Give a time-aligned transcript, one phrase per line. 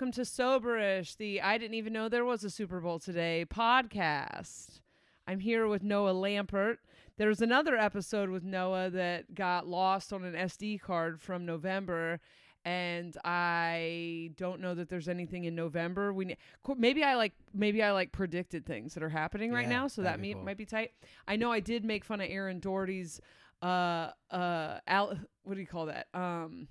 [0.00, 4.80] Welcome to Soberish, the I didn't even know there was a Super Bowl today podcast.
[5.26, 6.78] I'm here with Noah Lampert.
[7.18, 12.18] There was another episode with Noah that got lost on an SD card from November,
[12.64, 16.14] and I don't know that there's anything in November.
[16.14, 16.38] We ne-
[16.78, 20.00] maybe I like maybe I like predicted things that are happening right Yeah, now, so
[20.00, 20.44] that me- cool.
[20.44, 20.92] might be tight.
[21.28, 23.20] I know I did make fun of Aaron Doughty's
[23.60, 26.68] uh uh al- what do you call that um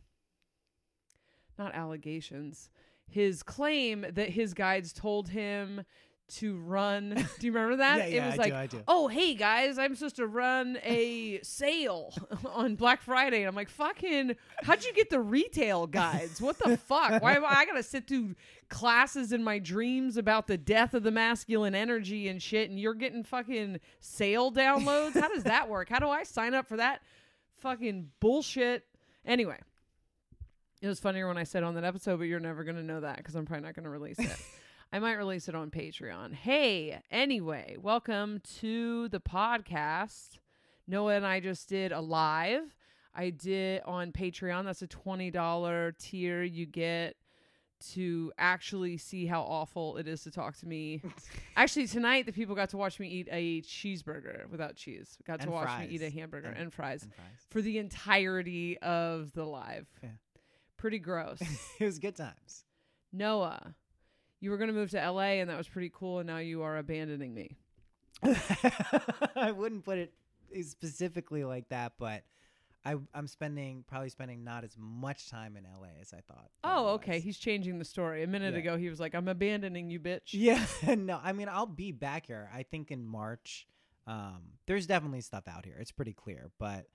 [1.60, 2.72] not allegations
[3.10, 5.84] his claim that his guides told him
[6.30, 7.10] to run.
[7.40, 7.90] Do you remember that?
[8.00, 8.84] Yeah, it yeah, was I like do, I do.
[8.88, 12.14] oh hey guys i'm supposed to run a sale
[12.46, 13.40] on black friday.
[13.40, 16.40] And i'm like fucking how'd you get the retail guides?
[16.42, 17.22] What the fuck?
[17.22, 18.36] Why am I, I gotta sit through
[18.70, 22.94] classes in my dreams about the death of the masculine energy and shit and you're
[22.94, 25.20] getting fucking sale downloads?
[25.20, 25.90] How does that work?
[25.90, 27.02] How do i sign up for that
[27.58, 28.86] fucking bullshit?
[29.26, 29.58] Anyway
[30.82, 33.02] it was funnier when I said on that episode, but you're never going to know
[33.02, 34.36] that because I'm probably not going to release it.
[34.94, 36.34] I might release it on Patreon.
[36.34, 40.40] Hey, anyway, welcome to the podcast.
[40.88, 42.64] Noah and I just did a live.
[43.14, 44.64] I did on Patreon.
[44.66, 46.44] That's a $20 tier.
[46.44, 47.16] You get
[47.92, 51.02] to actually see how awful it is to talk to me.
[51.56, 55.18] actually, tonight the people got to watch me eat a cheeseburger without cheese.
[55.28, 57.28] Got to And watch me eat a hamburger and, And- fries And fries.
[57.50, 59.88] for the entirety of the live.
[60.02, 60.10] Yeah.
[60.80, 61.40] Pretty gross.
[61.80, 62.64] it was good times.
[63.14, 63.76] Noah,
[64.40, 66.64] you were going to move to LA and that was pretty cool and now you
[66.64, 67.58] are abandoning me.
[69.36, 70.14] I wouldn't put it
[70.64, 72.24] specifically like that, but
[72.86, 76.50] I, I'm spending probably spending not as much time in LA as I thought.
[76.64, 77.20] Oh, okay.
[77.20, 78.24] He's changing the story.
[78.24, 78.60] A minute Yeah.
[78.62, 82.28] ago he was like, "I'm abandoning you, bitch." Yeah, no, I mean I'll be back
[82.28, 82.50] here.
[82.54, 83.68] I think in March.
[84.08, 85.78] Um, there's definitely stuff out here.
[85.80, 86.88] It's pretty clear, but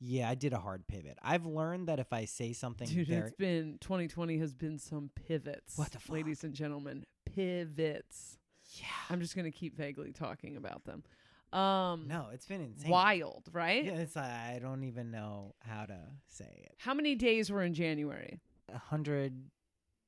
[0.00, 1.18] yeah, I did a hard pivot.
[1.22, 5.76] I've learned that if I say something Dude, it's been 2020 has been some pivots.
[5.76, 8.38] What the ladies and gentlemen, pivots.
[8.72, 11.02] yeah, I'm just going to keep vaguely talking about them.
[11.52, 12.90] Um no, it's been insane.
[12.90, 13.84] wild, right?
[13.84, 16.74] Yeah, it's I don't even know how to say it.
[16.78, 18.38] How many days were in January?
[18.72, 18.78] A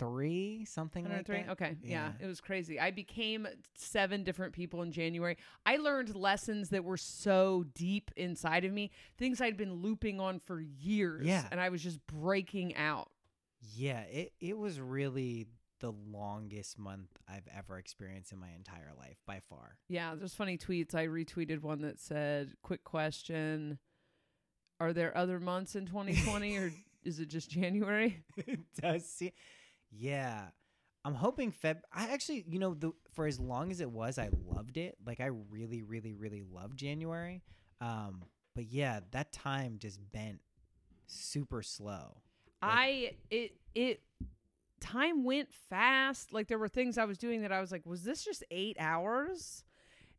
[0.03, 1.43] hundred three something like 103?
[1.43, 1.53] that.
[1.53, 1.77] Okay.
[1.83, 2.11] Yeah.
[2.21, 2.25] Yeah.
[2.25, 2.79] It was crazy.
[2.81, 5.37] I became seven different people in January.
[5.65, 10.39] I learned lessons that were so deep inside of me, things I'd been looping on
[10.39, 11.27] for years.
[11.27, 11.47] Yeah.
[11.51, 13.11] And I was just breaking out.
[13.77, 15.47] Yeah, it it was really
[15.81, 19.77] the longest month I've ever experienced in my entire life by far.
[19.89, 20.15] Yeah.
[20.15, 20.95] There's funny tweets.
[20.95, 23.79] I retweeted one that said, Quick question
[24.81, 26.73] Are there other months in 2020 or
[27.05, 28.23] is it just January?
[28.37, 29.33] it does see.
[29.93, 30.47] Yeah.
[31.05, 34.31] I'm hoping Feb I actually, you know, the for as long as it was, I
[34.47, 34.97] loved it.
[35.05, 37.43] Like I really really really loved January.
[37.81, 38.23] Um
[38.55, 40.41] but yeah, that time just bent
[41.07, 42.23] super slow.
[42.61, 44.03] I it it
[44.83, 46.33] time went fast.
[46.33, 48.77] Like there were things I was doing that I was like, was this just eight
[48.79, 49.65] hours?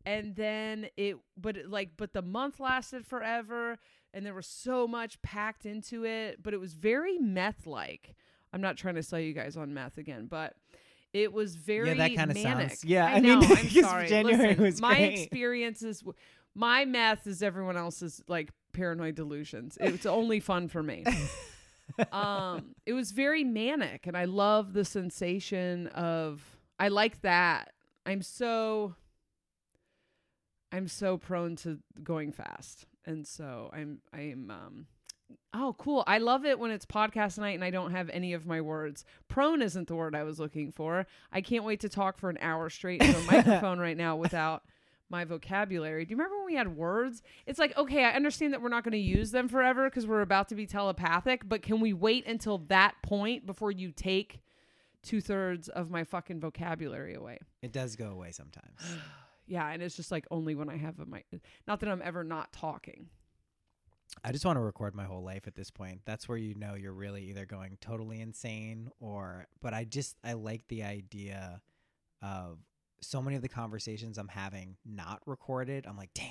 [0.06, 3.78] And then it, but it, like, but the month lasted forever,
[4.14, 6.44] and there was so much packed into it.
[6.44, 8.16] But it was very meth like.
[8.54, 10.56] I'm not trying to sell you guys on meth again, but
[11.12, 12.70] it was very Yeah, that kinda manic.
[12.70, 13.46] sounds- yeah, I, I mean, know.
[13.48, 14.08] I'm 'cause sorry.
[14.08, 15.20] January Listen, was my great.
[15.20, 16.00] experiences.
[16.00, 16.16] w-
[16.56, 19.78] My meth is everyone else's like paranoid delusions.
[19.82, 21.04] It's only fun for me
[22.12, 26.42] um it was very manic and i love the sensation of
[26.80, 27.74] i like that
[28.06, 28.96] i'm so
[30.72, 34.88] i'm so prone to going fast and so i'm i'm um
[35.54, 38.46] oh cool i love it when it's podcast night and i don't have any of
[38.46, 42.18] my words prone isn't the word i was looking for i can't wait to talk
[42.18, 44.64] for an hour straight into a microphone right now without
[45.14, 46.06] my vocabulary.
[46.06, 47.22] Do you remember when we had words?
[47.46, 50.22] It's like, okay, I understand that we're not going to use them forever because we're
[50.22, 54.42] about to be telepathic, but can we wait until that point before you take
[55.04, 57.38] two thirds of my fucking vocabulary away?
[57.62, 58.82] It does go away sometimes.
[59.46, 61.26] Yeah, and it's just like only when I have a mic.
[61.68, 63.10] Not that I'm ever not talking.
[64.24, 66.02] I just want to record my whole life at this point.
[66.06, 70.34] That's where you know you're really either going totally insane or but I just I
[70.34, 71.62] like the idea
[72.22, 72.60] of
[73.02, 75.86] so many of the conversations I'm having not recorded.
[75.88, 76.28] I'm like, damn.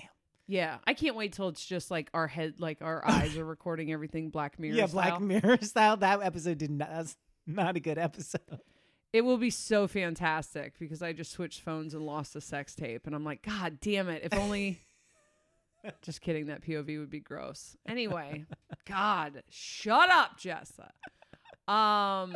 [0.47, 3.93] Yeah, I can't wait till it's just like our head, like our eyes are recording
[3.93, 4.75] everything Black Mirror.
[4.75, 5.19] yeah, style.
[5.19, 5.97] Black Mirror style.
[5.99, 7.17] That episode did not that's
[7.47, 8.41] not a good episode.
[9.13, 13.07] It will be so fantastic because I just switched phones and lost a sex tape,
[13.07, 14.23] and I'm like, God damn it!
[14.25, 14.81] If only.
[16.03, 16.47] just kidding.
[16.47, 17.77] That POV would be gross.
[17.87, 18.45] Anyway,
[18.87, 20.91] God, shut up, Jessa.
[21.73, 22.35] Um,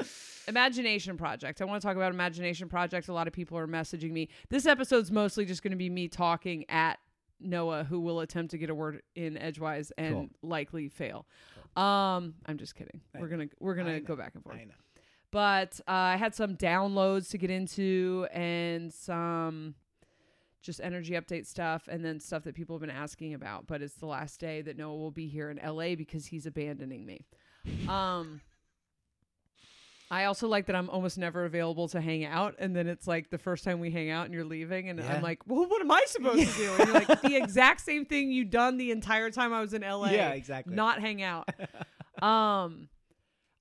[0.49, 1.61] Imagination Project.
[1.61, 3.09] I want to talk about Imagination Project.
[3.09, 4.29] A lot of people are messaging me.
[4.51, 6.99] This episode's mostly just going to be me talking at
[7.41, 10.29] Noah, who will attempt to get a word in edgewise and Cool.
[10.43, 11.27] likely fail.
[11.77, 13.01] Um, I'm just kidding.
[13.15, 14.57] I We're gonna we're gonna go back and forth.
[14.57, 14.73] I know.
[15.31, 19.75] But uh, I had some downloads to get into and some
[20.67, 23.67] just energy update stuff and then stuff that people have been asking about.
[23.67, 27.07] But it's the last day that Noah will be here in LA because he's abandoning
[27.07, 27.25] me.
[27.89, 28.41] Um,
[30.11, 33.29] I also like that I'm almost never available to hang out, and then it's like
[33.31, 35.15] the first time we hang out and you're leaving, and Yeah.
[35.15, 38.05] I'm like, "Well, what am I supposed to do?" And you're like, "The exact same
[38.07, 40.75] thing you done the entire time I was in LA, Yeah, exactly.
[40.77, 41.49] not hang out."
[42.23, 42.89] um,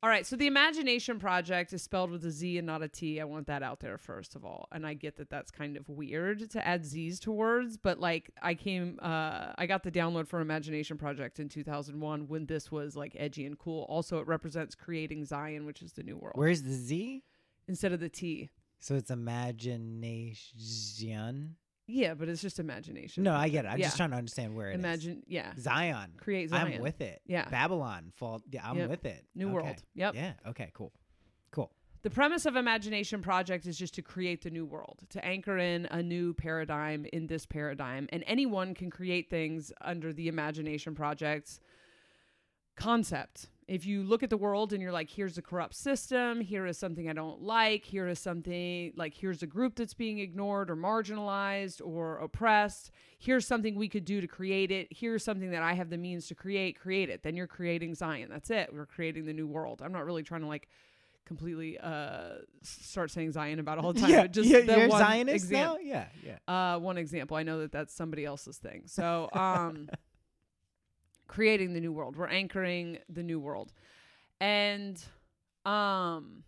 [0.05, 0.23] all right.
[0.23, 3.19] So the Imagination Project is spelled with a Z and not a T.
[3.19, 5.89] I want that out there first of all, and I get that that's kind of
[5.89, 10.27] weird to add Z's to words, but like I came, uh, I got the download
[10.27, 13.87] for Imagination Project in 2001 when this was like edgy and cool.
[13.89, 17.23] Also, it represents creating Zion, which is the new world Where's the Z?
[17.67, 18.51] instead of the T.
[18.77, 21.55] So it's imagination.
[21.87, 23.23] Yeah, but it's just imagination.
[23.23, 23.67] No, I get it.
[23.67, 23.85] I'm Yeah.
[23.85, 24.79] just trying to understand where it is.
[24.79, 26.13] Imagine, yeah, Zion.
[26.17, 26.73] create Zion.
[26.73, 27.21] I'm with it.
[27.25, 27.47] Yeah.
[27.49, 28.11] Babylon.
[28.15, 28.41] Fall.
[28.49, 28.89] Yeah, I'm Yep.
[28.89, 29.25] with it.
[29.35, 29.53] New Okay.
[29.53, 29.83] world.
[29.93, 30.15] Yep.
[30.15, 30.33] Yeah.
[30.47, 30.71] Okay.
[30.73, 30.91] Cool.
[31.51, 31.71] Cool.
[32.01, 35.85] The premise of Imagination Project is just to create the new world, to anchor in
[35.87, 38.07] a new paradigm in this paradigm.
[38.11, 41.59] And anyone can create things under the Imagination Project's
[42.75, 43.49] concept.
[43.67, 46.77] If you look at the world and you're like, here's a corrupt system, here is
[46.77, 50.75] something I don't like, here is something like, here's a group that's being ignored or
[50.75, 55.73] marginalized or oppressed, here's something we could do to create it, here's something that I
[55.73, 57.23] have the means to create, create it.
[57.23, 58.29] Then you're creating Zion.
[58.29, 58.69] That's it.
[58.71, 59.81] We're creating the new world.
[59.83, 60.69] I'm not really trying to like,
[61.25, 64.09] completely uh start saying Zion about all the time.
[64.11, 64.21] yeah.
[64.21, 65.77] but just the you're one Zionist exam- now.
[65.81, 66.05] Yeah.
[66.23, 66.73] Yeah.
[66.75, 67.35] Uh, one example.
[67.35, 68.83] I know that that's somebody else's thing.
[68.85, 69.89] So, um,
[71.35, 72.15] creating the new world.
[72.15, 73.73] We're anchoring the new world,
[74.39, 75.03] and
[75.65, 76.43] um,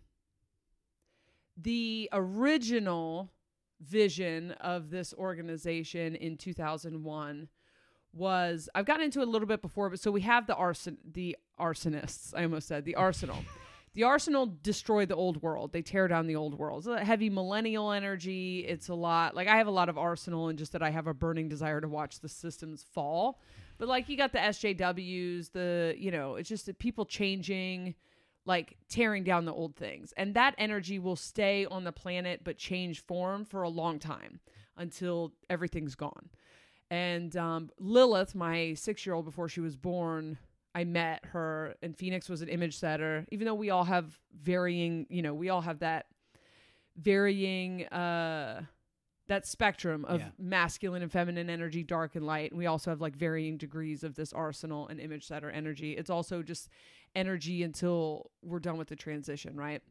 [1.58, 3.30] the original
[3.82, 7.48] vision of this organization in 2001
[8.14, 10.96] was I've gotten into it a little bit before, but so we have the arson
[11.04, 12.32] the arsonists.
[12.34, 13.36] I almost said the arsenal.
[13.92, 15.72] The arsenal destroy the old world.
[15.72, 16.86] They tear down the old world.
[16.86, 18.60] It's a heavy millennial energy.
[18.60, 19.34] It's a lot.
[19.34, 21.82] Like I have a lot of arsenal, and just that I have a burning desire
[21.82, 23.38] to watch the systems fall.
[23.78, 27.94] But like you got the SJWs, the you know, it's just people changing,
[28.44, 32.58] like tearing down the old things, and that energy will stay on the planet but
[32.58, 34.40] change form for a long time
[34.76, 36.28] until everything's gone.
[36.90, 40.38] And um, Lilith, my six year old before she was born,
[40.74, 43.26] I met her, and Phoenix was an image setter.
[43.30, 46.06] Even though we all have varying, you know, we all have that
[46.96, 48.62] varying, uh,
[49.28, 50.30] that spectrum of Yeah.
[50.38, 52.50] masculine and feminine energy, dark and light.
[52.50, 55.92] And we also have like varying degrees of this arsenal and image setter energy.
[55.96, 56.68] It's also just
[57.14, 59.82] energy until we're done with the transition, right?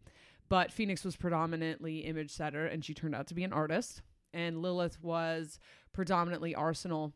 [0.49, 4.01] But Phoenix was predominantly image setter, and she turned out to be an artist.
[4.33, 5.59] And Lilith was
[5.93, 7.13] predominantly arsenal.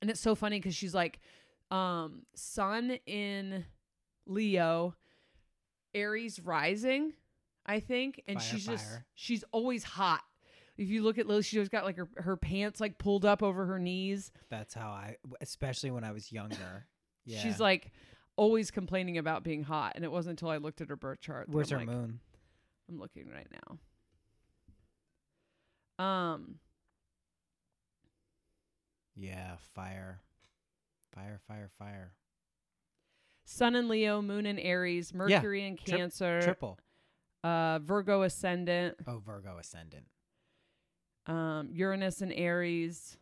[0.00, 1.20] And it's so funny because she's like,
[1.70, 3.64] um, Sun in
[4.26, 4.94] Leo,
[5.94, 7.14] Aries rising,
[7.66, 9.06] I think, and Fire, she's just fire.
[9.14, 10.22] she's always hot.
[10.78, 13.42] If you look at Lily, she's always got like her, her pants like pulled up
[13.42, 14.30] over her knees.
[14.48, 16.86] That's how I, especially when I was younger.
[17.26, 17.40] Yeah.
[17.40, 17.92] She's like
[18.36, 21.46] always complaining about being hot, and it wasn't until I looked at her birth chart.
[21.50, 22.20] Where's I'm her like, moon?
[22.88, 23.46] I'm looking right
[25.98, 26.02] now.
[26.02, 26.54] Um,
[29.14, 29.56] Yeah.
[29.74, 30.20] Fire.
[31.14, 31.38] Fire.
[31.46, 31.70] Fire.
[31.78, 32.12] Fire.
[33.44, 36.78] Sun in Leo, Moon in Aries, Mercury in Tri- Cancer, Triple.
[37.44, 40.06] uh, Virgo ascendant, Oh, Virgo ascendant.
[41.28, 43.16] Um, Uranus and Aries.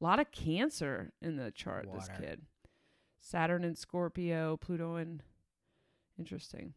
[0.00, 1.88] A lot of Cancer in the chart.
[1.92, 2.42] This kid,
[3.20, 5.22] Saturn and Scorpio, Pluto and
[6.18, 6.74] Interesting.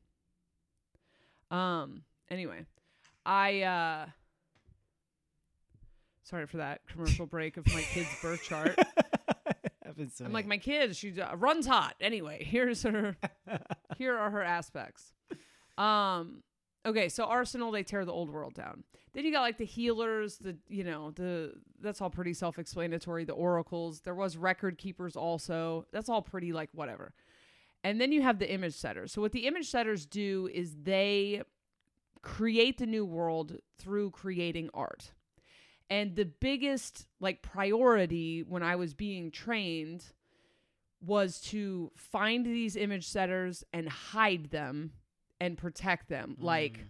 [1.52, 2.04] Um.
[2.30, 2.66] Anyway,
[3.26, 3.62] I.
[3.62, 4.06] uh
[6.24, 8.76] Sorry for that commercial break of my kid's birth chart.
[10.26, 10.96] I'm like my kid.
[10.96, 11.94] She uh, runs hot.
[12.02, 13.16] Anyway, here's her.
[13.98, 15.14] here are her aspects.
[15.78, 16.42] Um.
[16.86, 18.84] Okay, so Arsenal they tear the old world down.
[19.14, 23.26] Then you got like the healers, the you know the that's all pretty self-explanatory.
[23.26, 24.02] The oracles.
[24.02, 25.86] There was record keepers also.
[25.92, 27.14] That's all pretty like whatever.
[27.84, 29.12] And then you have the image setters.
[29.12, 31.44] So what the image setters do is they
[32.22, 35.12] create the new world through creating art.
[35.90, 40.04] And the biggest like priority when I was being trained
[41.00, 44.92] was to find these image setters and hide them
[45.40, 46.38] and protect them.
[46.40, 46.88] Like Mm.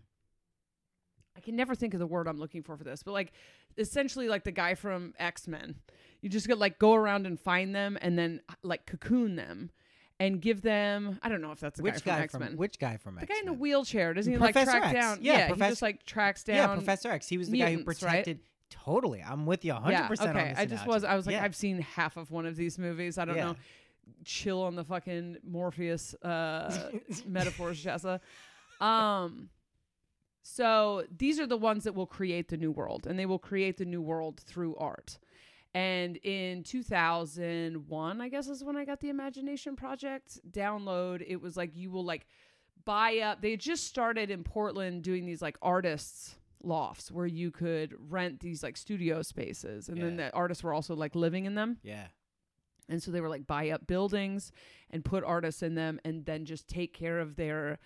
[1.38, 3.34] I can never think of the word I'm looking for for this, but like
[3.78, 5.75] essentially like the guy from X-Men.
[6.22, 9.70] You just got like go around and find them and then like cocoon them
[10.18, 12.58] and give them I don't know if that's the which guy from X-Men.
[12.58, 14.94] which guy from the guy in the wheelchair doesn't he like track X.
[14.94, 15.18] down?
[15.22, 16.56] Yeah, he Professor- just like tracks down.
[16.56, 17.28] Yeah, Professor X.
[17.28, 18.10] He was the guy who mutants, right?
[18.24, 18.40] protected.
[18.70, 19.92] Totally, I'm with you 100.
[19.94, 20.54] Yeah, percent okay.
[20.58, 21.04] I just was.
[21.04, 21.44] I was like, yeah.
[21.44, 23.18] I've seen half of one of these movies.
[23.18, 23.46] I don't Yeah.
[23.46, 23.56] know.
[24.24, 26.90] Chill on the fucking Morpheus uh,
[27.28, 28.20] metaphors, Jessa.
[28.82, 29.50] Um,
[30.42, 33.78] so these are the ones that will create the new world, and they will create
[33.78, 35.18] the new world through art.
[35.74, 41.24] And in 2001, I guess is when I got the Imagination Project download.
[41.28, 42.28] It was like you will like
[42.86, 43.42] buy up.
[43.42, 48.40] They had just started in Portland doing these like artists lofts where you could rent
[48.40, 51.78] these like studio spaces, and then the artists were also like living in them.
[51.84, 52.06] Yeah.
[52.89, 54.51] And so they were like buy up buildings
[54.92, 57.80] and put artists in them and then just take care of their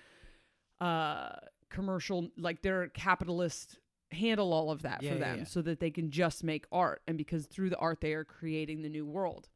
[0.81, 1.31] uh
[1.69, 3.77] commercial like their capitalist
[4.11, 5.43] handle all of that Yeah, for yeah, them yeah.
[5.43, 8.81] so that they can just make art and because through the art they are creating
[8.81, 9.49] the new world.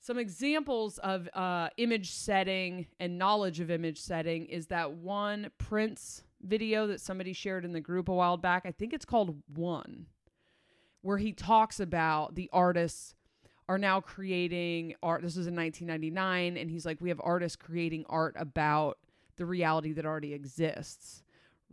[0.00, 6.24] Some examples of uh, image setting and knowledge of image setting is that one Prince
[6.40, 8.62] video that somebody shared in the group a while back.
[8.66, 10.06] I think it's called One,
[11.02, 13.14] where he talks about the artists
[13.72, 15.22] are now creating art.
[15.22, 18.98] This was in 1999, and he's like, we have artists creating art about
[19.36, 21.22] the reality that already exists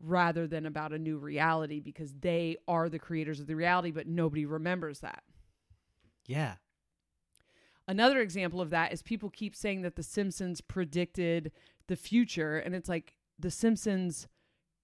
[0.01, 4.07] rather than about a new reality because they are the creators of the reality, but
[4.07, 5.23] nobody remembers that.
[6.25, 6.53] Yeah.
[7.85, 11.51] Another example of that is people keep saying that The Simpsons predicted
[11.87, 14.29] the future, and it's like The Simpsons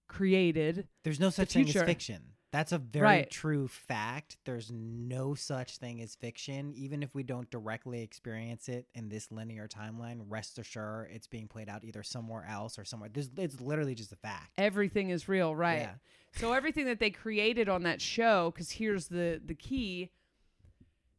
[0.06, 0.86] created.
[1.02, 2.35] There's no such thing as fiction.
[2.56, 3.30] That's a very Right.
[3.30, 4.38] true fact.
[4.46, 6.72] There's no such thing as fiction.
[6.74, 11.48] Even if we don't directly experience it in this linear timeline, rest assured it's being
[11.48, 13.10] played out either somewhere else or somewhere.
[13.12, 14.52] There's, it's literally just a fact.
[14.56, 15.80] Everything is real, right?
[15.80, 15.94] Yeah.
[16.36, 20.10] So everything that they created on that show, because here's the the key,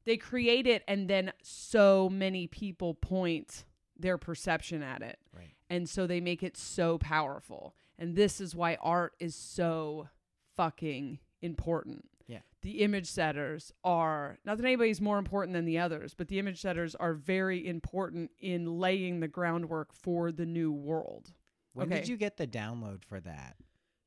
[0.05, 3.65] they create it, and then so many people point
[3.95, 5.53] their perception at it, Right.
[5.69, 7.75] and so they make it so powerful.
[7.99, 10.09] And this is why art is so
[10.55, 12.05] fucking important.
[12.27, 12.39] Yeah.
[12.61, 16.59] The image setters are not that anybody's more important than the others, but the image
[16.61, 21.33] setters are very important in laying the groundwork for the new world.
[21.73, 21.99] When Okay.
[22.01, 23.55] did you get the download for that?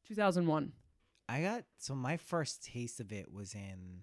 [0.06, 0.72] 2001.
[1.28, 4.02] I got so my first taste of it was in.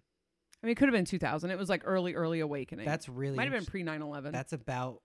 [0.63, 1.51] I mean, it could have been 2000.
[1.51, 2.85] It was like early, early awakening.
[2.85, 4.31] That's really might have been pre 9 11.
[4.31, 5.01] That's about.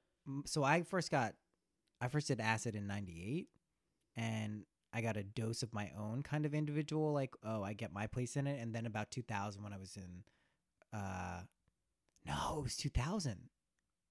[0.46, 1.34] So I first got,
[2.00, 3.48] I first did acid in '98,
[4.16, 7.92] and I got a dose of my own kind of individual, like oh, I get
[7.92, 10.22] my place in it, and then about 2000 when I was in,
[10.92, 11.40] uh,
[12.26, 13.48] no, it was 2000.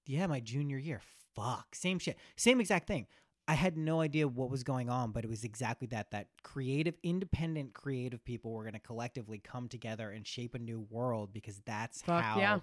[0.06, 1.00] Yeah, my junior year.
[1.34, 3.06] Fuck, same shit, same exact thing.
[3.48, 6.10] I had no idea what was going on, but it was exactly that.
[6.12, 10.86] That creative, independent, creative people were going to collectively come together and shape a new
[10.90, 12.58] world because that's Fuck, how yeah.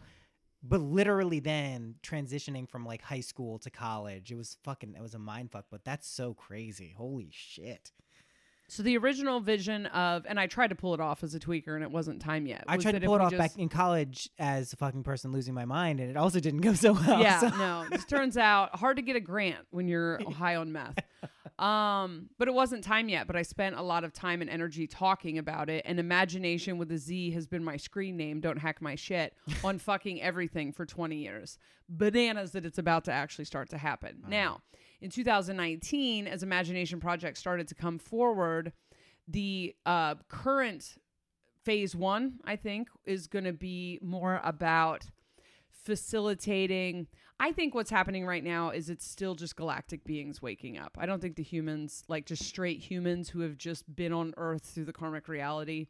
[0.64, 5.14] but literally then transitioning from like high school to college it was fucking it was
[5.14, 7.92] a mind fuck but that's so crazy holy shit
[8.70, 11.76] so the original vision of, and I tried to pull it off as a tweaker
[11.76, 12.64] and it wasn't time yet.
[12.68, 14.72] i was tried that to if pull it we off just- back in college as
[14.74, 17.50] a fucking person losing my mind and it also didn't go so well yeah, so-
[17.58, 17.86] no.
[17.90, 20.98] This turns out hard to get a grant when you're high on meth.
[21.58, 23.28] Um, but it wasn't time yet.
[23.28, 25.84] But I spent a lot of time and energy talking about it.
[25.86, 28.40] And imagination with a Z has been my screen name.
[28.40, 29.34] Don't hack my shit
[29.64, 31.58] on fucking everything for 20 years.
[31.90, 34.24] Bananas that it's about to actually start to happen.
[34.28, 34.62] Now,
[35.02, 38.74] in 2019, as Imagination Project started to come forward,
[39.28, 40.98] the uh, current
[41.64, 45.06] phase one, I think, is going to be more about
[45.70, 47.08] facilitating.
[47.40, 50.98] I think what's happening right now is it's still just galactic beings waking up.
[51.00, 54.64] I don't think the humans, like just straight humans who have just been on Earth
[54.66, 55.88] through the karmic reality,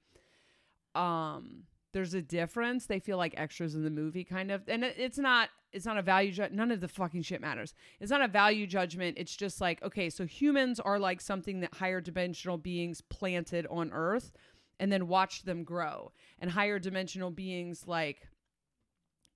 [0.94, 1.64] um,
[1.94, 2.86] there's a difference.
[2.86, 5.50] They feel like extras in the movie, kind of, and it's not.
[5.72, 6.32] It's not a value.
[6.32, 7.74] Ju- none of the fucking shit matters.
[8.00, 9.18] It's not a value judgment.
[9.20, 13.92] It's just like okay, so humans are like something that higher dimensional beings planted on
[13.94, 14.32] Earth,
[14.80, 18.28] and then watched them grow, and higher dimensional beings like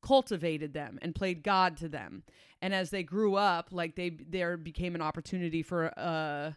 [0.03, 2.23] cultivated them and played god to them
[2.61, 6.51] and as they grew up like they there became an opportunity for uh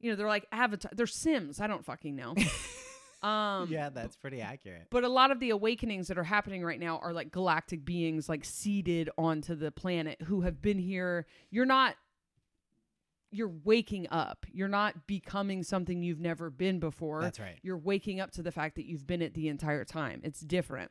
[0.00, 2.34] you know they're like avatar they're sims i don't fucking know
[3.22, 6.80] um yeah that's pretty accurate but a lot of the awakenings that are happening right
[6.80, 11.64] now are like galactic beings like seeded onto the planet who have been here you're
[11.64, 11.96] not
[13.32, 18.20] you're waking up you're not becoming something you've never been before that's right you're waking
[18.20, 20.20] up to the fact that you've been it the entire time.
[20.24, 20.90] It's different.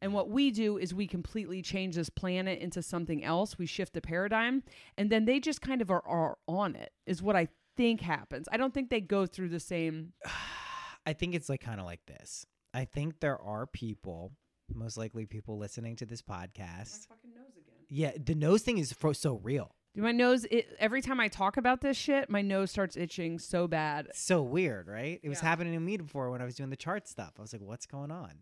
[0.00, 3.58] And what we do is we completely change this planet into something else.
[3.58, 4.62] We shift the paradigm,
[4.98, 8.48] and then they just kind of are, are on it, is what I think happens.
[8.52, 10.12] I don't think they go through the same.
[11.06, 14.32] i think it's like kind of like this i think there are people
[14.74, 17.74] most likely people listening to this podcast fucking nose again.
[17.88, 21.56] yeah the nose thing is fro- so real My nose, it, every time I talk
[21.56, 24.08] about this shit, my nose starts itching so bad.
[24.12, 25.20] so weird, right?
[25.22, 25.48] It was Yeah.
[25.50, 27.34] happening to me before when I was doing the chart stuff.
[27.38, 28.32] I was like, what's going on?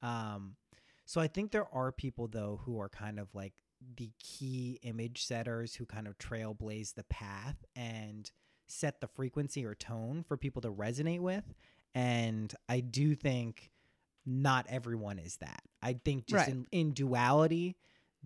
[0.00, 0.56] Um,
[1.04, 3.52] so I think there are people though who are kind of like
[3.96, 8.30] the key image setters who kind of trailblaze the path and
[8.66, 11.44] set the frequency or tone for people to resonate with.
[11.94, 13.70] And I do think
[14.26, 15.62] not everyone is that.
[15.82, 16.48] I think just Right.
[16.48, 17.76] in, in duality,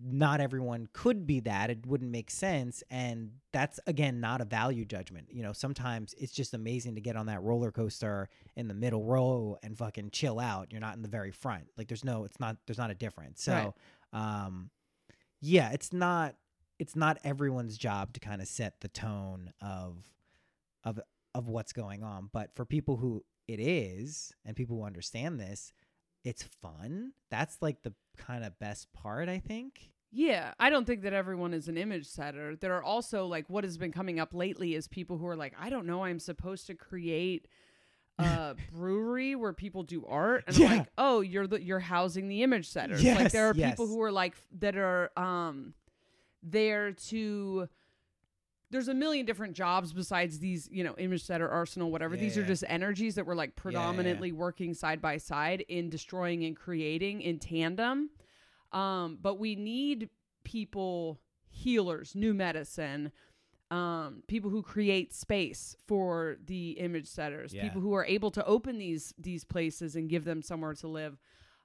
[0.01, 1.69] not everyone could be that.
[1.69, 2.83] It wouldn't make sense.
[2.89, 5.27] And that's, again, not a value judgment.
[5.29, 9.03] You know, sometimes it's just amazing to get on that roller coaster in the middle
[9.03, 10.71] row and fucking chill out.
[10.71, 11.65] You're not in the very front.
[11.77, 13.43] Like, there's no, it's not, there's not a difference.
[13.43, 13.75] So,
[14.13, 14.69] um,
[15.41, 16.35] yeah, it's not,
[16.79, 19.97] it's not everyone's job to kind of set the tone of,
[20.85, 20.97] of,
[21.35, 22.29] of what's going on.
[22.31, 25.73] But for people who it is and people who understand this,
[26.23, 27.13] it's fun.
[27.31, 29.89] That's like the kind of best part, I think.
[30.11, 32.55] Yeah, I don't think that everyone is an image setter.
[32.55, 35.53] There are also like what has been coming up lately is people who are like,
[35.59, 37.47] I don't know, I'm supposed to create
[38.17, 40.67] a brewery where people do art, and Yeah.
[40.67, 43.03] I'm like, oh, you're the you're housing the image setters.
[43.03, 45.73] like Yes, there are people who are like that are um
[46.43, 47.67] there to.
[48.71, 52.15] There's a million different jobs besides these, you know, image setter, arsenal, whatever.
[52.15, 53.61] Yeah, these are just energies that were like yeah, yeah.
[53.63, 58.11] predominantly working side by side in destroying and creating in tandem.
[58.71, 60.09] Um, but we need
[60.43, 63.11] people, healers, new medicine,
[63.71, 67.63] um, people who create space for the image setters, Yeah.
[67.63, 71.17] people who are able to open these these places and give them somewhere to live,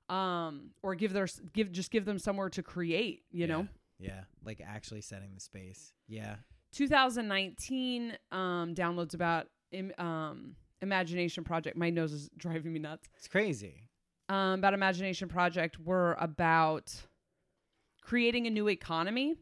[0.08, 3.24] um, or give their give just give them somewhere to create.
[3.30, 3.68] You know,
[3.98, 4.24] Yeah.
[4.42, 5.92] Like actually setting the space.
[6.08, 6.36] Yeah.
[6.74, 11.76] 2019 um, downloads about im- um, Imagination Project.
[11.76, 13.08] My nose is driving me nuts.
[13.16, 13.88] It's crazy.
[14.28, 16.92] um, about Imagination Project were about
[18.02, 19.36] creating a new economy.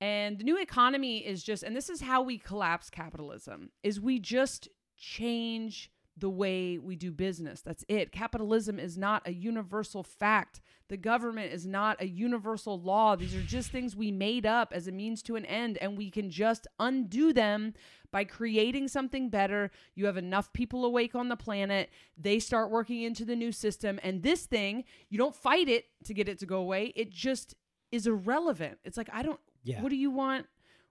[0.00, 4.20] And the new economy is just, and this is how we collapse capitalism, is we
[4.20, 7.60] just change the way we do business.
[7.60, 8.12] That's it.
[8.12, 10.60] Capitalism is not a universal fact.
[10.88, 13.14] The government is not a universal law.
[13.14, 16.10] These are just things we made up as a means to an end, and we
[16.10, 17.74] can just undo them
[18.10, 19.70] by creating something better.
[19.94, 24.00] You have enough people awake on the planet, they start working into the new system,
[24.02, 26.92] and this thing, you don't fight it to get it to go away.
[26.96, 27.54] It just
[27.92, 28.78] is irrelevant.
[28.84, 29.82] It's like, I don't, Yeah.
[29.82, 30.46] what do you want?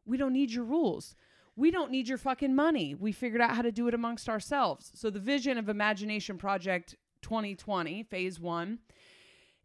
[0.05, 1.15] We don't need your rules.
[1.57, 2.93] We don't need your fucking money.
[2.93, 4.91] We figured out how to do it amongst ourselves.
[4.93, 8.77] So the vision of Imagination Project 2020, phase 1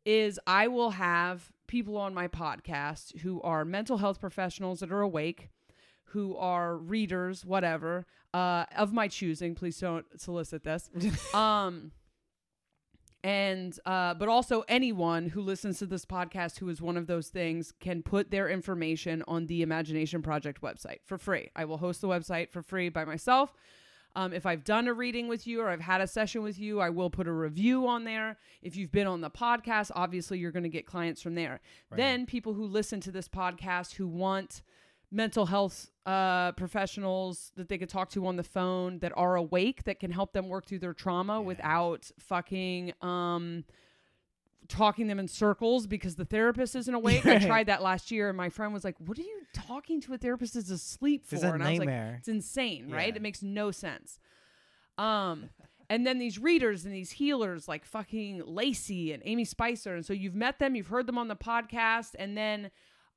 [0.07, 5.03] is I will have people on my podcast who are mental health professionals that are
[5.03, 5.51] awake,
[6.05, 9.55] who are readers, whatever, uh, of my choosing.
[9.55, 10.91] Please don't solicit this.
[11.35, 11.93] um,
[13.25, 17.29] and uh, but also anyone who listens to this podcast who is one of those
[17.29, 21.51] things can put their information on the Imagination Project website for free.
[21.55, 23.55] I will host the website for free by myself.
[24.15, 26.81] Um, if I've done a reading with you or I've had a session with you,
[26.81, 28.37] I will put a review on there.
[28.61, 31.61] If you've been on the podcast, obviously you're going to get clients from there.
[31.91, 31.97] Right.
[31.97, 34.63] Then people who listen to this podcast who want
[35.15, 39.85] mental health uh, professionals that they could talk to on the phone that are awake
[39.85, 41.47] that can help them work through their trauma Yeah.
[41.47, 43.65] without fucking um,
[44.69, 47.27] talking them in circles because the therapist isn't awake.
[47.27, 50.15] I tried that last year and my friend was like, What are you talking to
[50.15, 51.35] a therapist is asleep for?
[51.37, 51.89] It's and I was like.
[52.19, 53.15] It's insane, right?
[53.15, 54.19] It makes no sense.
[54.99, 55.51] Um,
[55.91, 59.95] and then these readers and these healers like fucking Lacey and Amy Spicer.
[59.95, 62.71] And so you've met them, you've heard them on the podcast, and then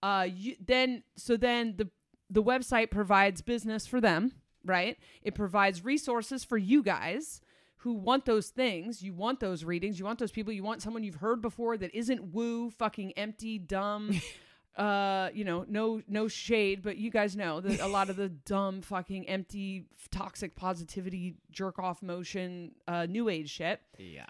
[0.04, 1.90] uh you then so then the
[2.30, 4.32] the website provides business for them,
[4.64, 4.98] right?
[5.22, 7.40] It provides resources for you guys
[7.78, 9.04] who want those things.
[9.04, 11.94] You want those readings, you want those people, you want someone you've heard before that
[11.94, 14.20] isn't woo, fucking empty, dumb.
[14.78, 18.28] uh you know no no shade but you guys know that a lot of the
[18.46, 24.26] dumb fucking empty toxic positivity jerk off motion uh new age shit Yeah.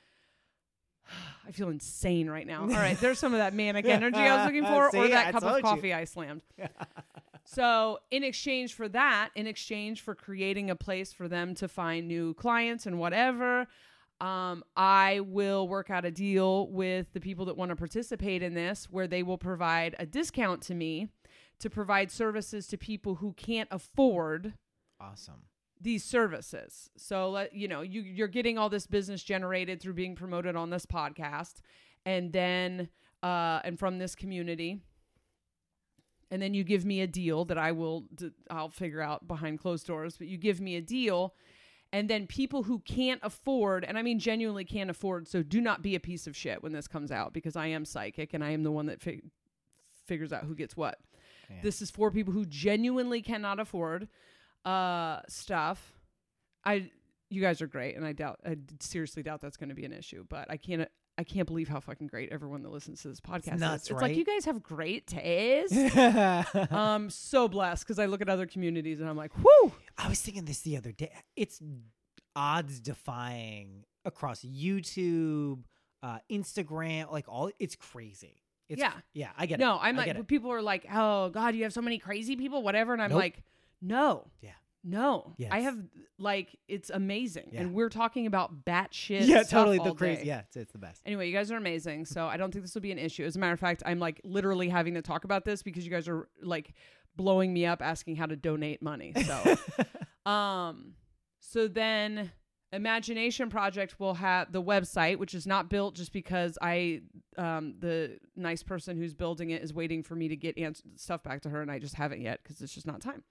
[1.48, 2.62] I feel insane right now.
[2.62, 5.32] All right, there's some of that manic energy I was looking for, or that I
[5.32, 5.64] cup of told you.
[5.64, 6.42] coffee I slammed.
[7.46, 12.08] so, in exchange for that, in exchange for creating a place for them to find
[12.08, 13.68] new clients and whatever,
[14.22, 18.54] um, I will work out a deal with the people that want to participate in
[18.54, 21.10] this where they will provide a discount to me
[21.60, 24.54] to provide services to people who can't afford
[25.00, 25.44] Awesome.
[25.86, 26.90] These services.
[26.98, 30.72] So let you know you you're getting all this business generated through being promoted on
[30.72, 31.62] this podcast,
[32.06, 32.90] and then
[33.24, 34.82] uh, and from this community,
[36.32, 38.06] and then you give me a deal that I will
[38.50, 40.18] I'll figure out behind closed doors.
[40.18, 41.34] But you give me a deal.
[41.94, 45.82] And then people who can't afford, and I mean genuinely can't afford, so do not
[45.82, 48.50] be a piece of shit when this comes out because I am psychic and I
[48.50, 49.22] am the one that fi-
[50.06, 50.98] figures out who gets what.
[51.50, 51.58] Yeah.
[51.62, 54.10] This is for people who genuinely cannot afford
[54.66, 55.94] uh stuff.
[56.64, 56.90] I
[57.30, 59.94] you guys are great and I doubt I seriously doubt that's going to be an
[59.94, 63.22] issue, but I can't I can't believe how fucking great everyone that listens to this
[63.22, 63.92] podcast nuts, is.
[63.92, 64.10] It's right?
[64.10, 65.74] like you guys have great taste.
[65.96, 69.72] I'm so blessed because I look at other communities and I'm like, whoo.
[69.98, 71.12] I was thinking this the other day.
[71.38, 71.62] It's
[72.36, 75.64] odds defying across YouTube,
[76.04, 77.50] uh, Instagram, like all.
[77.60, 78.42] It's crazy.
[78.68, 78.92] It's, Yeah.
[79.14, 79.64] yeah, I get it.
[79.64, 82.62] No, I'm I like, people are like, oh God, you have so many crazy people,
[82.62, 82.92] whatever.
[82.94, 83.20] And I'm Nope.
[83.20, 83.44] like,
[83.82, 84.28] no.
[84.42, 84.52] Yeah.
[84.84, 85.34] No.
[85.38, 85.50] Yes.
[85.52, 85.78] I have,
[86.20, 87.50] like, it's amazing.
[87.52, 87.62] Yeah.
[87.62, 89.26] And we're talking about batshit.
[89.26, 90.22] yeah, stuff totally all the crazy.
[90.22, 90.28] day.
[90.28, 91.02] Yeah, it's, it's the best.
[91.08, 92.06] Anyway, you guys are amazing.
[92.06, 93.26] So I don't think this will be an issue.
[93.26, 95.92] As a matter of fact, I'm like literally having to talk about this because you
[95.92, 96.74] guys are like
[97.16, 99.14] blowing me up asking how to donate money.
[99.26, 99.56] So
[100.30, 100.94] um
[101.40, 102.32] so then
[102.74, 107.02] Imagination Project will have the website, which is not built just because I
[107.38, 111.24] um the nice person who's building it is waiting for me to get ans- stuff
[111.24, 113.24] back to her and I just haven't yet because it's just not time.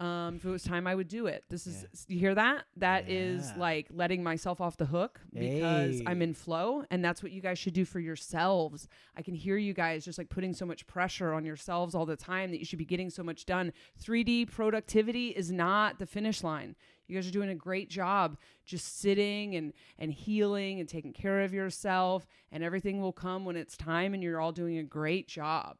[0.00, 1.44] Um, if it was time, I would do it.
[1.50, 2.64] This is you hear that?
[2.78, 3.60] That is Yeah.
[3.60, 7.58] like letting myself off the hook because I'm in flow, and that's what you guys
[7.58, 8.88] should do for yourselves.
[9.14, 12.16] I can hear you guys just like putting so much pressure on yourselves all the
[12.16, 13.74] time that you should be getting so much done.
[14.02, 16.76] 3D productivity is not the finish line.
[17.06, 21.42] You guys are doing a great job just sitting and and healing and taking care
[21.42, 25.28] of yourself, and everything will come when it's time, and you're all doing a great
[25.28, 25.76] job.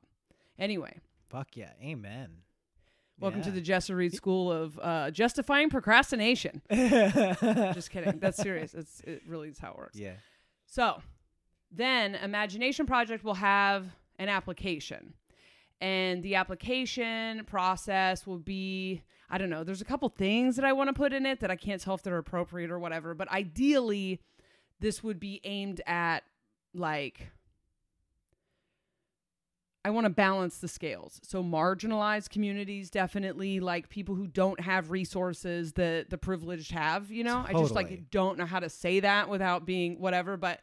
[0.59, 0.99] Anyway,
[1.31, 2.43] Fuck yeah, amen.
[3.21, 6.63] Welcome to the Jessa Reed School of uh, Justifying Procrastination.
[6.71, 8.19] Just kidding.
[8.19, 8.75] That's serious.
[8.75, 9.99] It's it really is how it works.
[9.99, 10.15] yeah.
[10.67, 11.03] So
[11.71, 13.87] then Imagination Project will have
[14.19, 15.15] an application.
[15.81, 20.75] And the application process will be, I don't know, there's a couple things that I
[20.75, 23.15] want to put in it that I can't tell if they're appropriate or whatever.
[23.15, 24.21] But ideally,
[24.79, 26.23] this would be aimed at
[26.75, 27.31] like,
[29.85, 31.21] I want to balance the scales.
[31.23, 37.25] So marginalized communities definitely like people who don't have resources that the privileged have, you
[37.25, 37.45] know?
[37.47, 40.61] I just like don't know how to say that without being whatever, but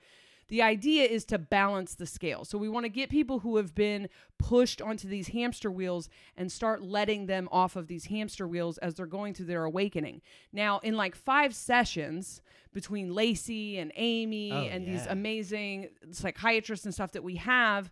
[0.50, 2.46] the idea is to balance the scale.
[2.46, 6.52] So we want to get people who have been pushed onto these hamster wheels and
[6.52, 10.22] start letting them off of these hamster wheels as they're going through their awakening.
[10.54, 16.94] Now, in like 5 sessions between Lacey and Amy Oh, and these amazing psychiatrists and
[16.94, 17.92] stuff that we have,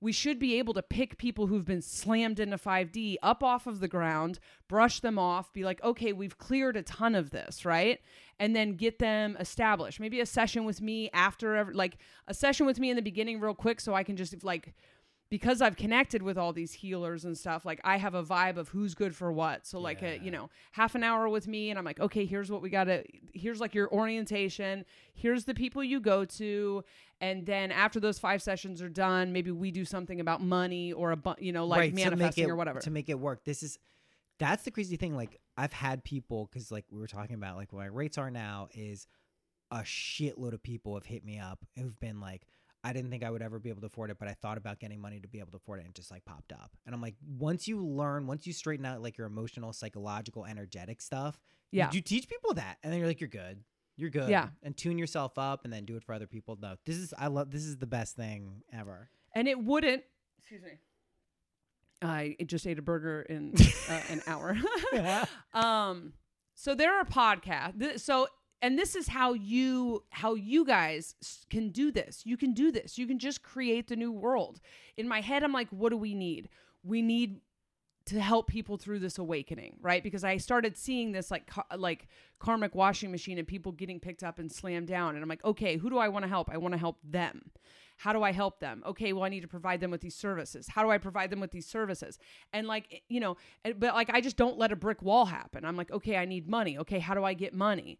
[0.00, 3.80] we should be able to pick people who've been slammed into 5D up off of
[3.80, 8.00] the ground, brush them off, be like, okay, we've cleared a ton of this, right?
[8.38, 10.00] And then get them established.
[10.00, 13.40] Maybe a session with me after, every, like a session with me in the beginning,
[13.40, 14.74] real quick, so I can just like,
[15.30, 18.68] because I've connected with all these healers and stuff, like I have a vibe of
[18.68, 19.64] who's good for what.
[19.64, 22.50] So like a, you know, half an hour with me and I'm like, okay, here's
[22.50, 26.84] what we got to here's like your orientation, here's the people you go to,
[27.20, 31.12] and then after those 5 sessions are done, maybe we do something about money or
[31.12, 32.80] a bu- you know, like right, manifesting it, or whatever.
[32.80, 33.44] to make it work.
[33.44, 33.78] This is
[34.40, 35.14] that's the crazy thing.
[35.14, 38.32] Like I've had people because like we were talking about, like what my rates are
[38.32, 39.06] now is
[39.70, 42.46] a shitload of people have hit me up who've been like,
[42.82, 44.78] I didn't think I would ever be able to afford it, but I thought about
[44.80, 46.70] getting money to be able to afford it and it just like popped up.
[46.86, 51.00] And I'm like, once you learn, once you straighten out like your emotional, psychological, energetic
[51.02, 51.38] stuff,
[51.72, 51.90] Yeah.
[51.92, 53.62] you, teach people that, and then you're like, you're good.
[53.96, 54.30] You're good.
[54.30, 54.48] Yeah.
[54.62, 56.56] And tune yourself up and then do it for other people.
[56.60, 59.10] No, this is I love this is the best thing ever.
[59.34, 60.02] and it wouldn't
[60.38, 60.78] excuse me.
[62.02, 63.52] I just ate a burger in
[63.90, 64.56] uh, an hour.
[65.52, 66.14] um
[66.54, 68.26] so there are podcasts so
[68.62, 71.14] and this is how you how you guys
[71.48, 74.60] can do this you can do this you can just create the new world
[74.96, 76.48] in my head i'm like what do we need
[76.82, 77.40] we need
[78.06, 82.74] to help people through this awakening right because i started seeing this like like karmic
[82.74, 85.90] washing machine and people getting picked up and slammed down and i'm like okay who
[85.90, 87.50] do i want to help i want to help them
[88.00, 88.82] how do I help them?
[88.86, 90.66] Okay, well, I need to provide them with these services.
[90.68, 92.18] How do I provide them with these services?
[92.50, 95.66] And like, eh, you know, but like, I just don't let a brick wall happen.
[95.66, 96.78] I'm like, okay, I need money.
[96.78, 97.98] Okay, how do I get money?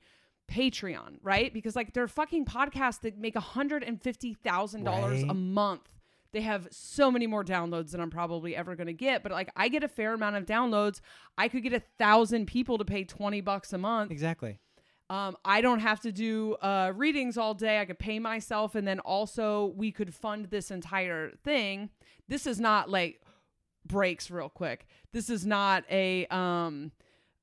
[0.50, 1.52] Patreon, right?
[1.52, 5.88] Because like, there are fucking podcasts that make $150,000 a month.
[6.32, 9.22] They have so many more downloads than I'm probably ever going to get.
[9.22, 11.00] But like, I get a fair amount of downloads.
[11.36, 14.10] I could get a thousand people to pay 20 bucks a month.
[14.12, 14.58] Exactly.
[15.08, 17.80] Um, I don't have to do uh, readings all day.
[17.80, 21.90] I could pay myself, and then also we could fund this entire thing.
[22.28, 23.20] This is not like
[23.84, 24.86] breaks real quick.
[25.12, 26.92] This is not a um,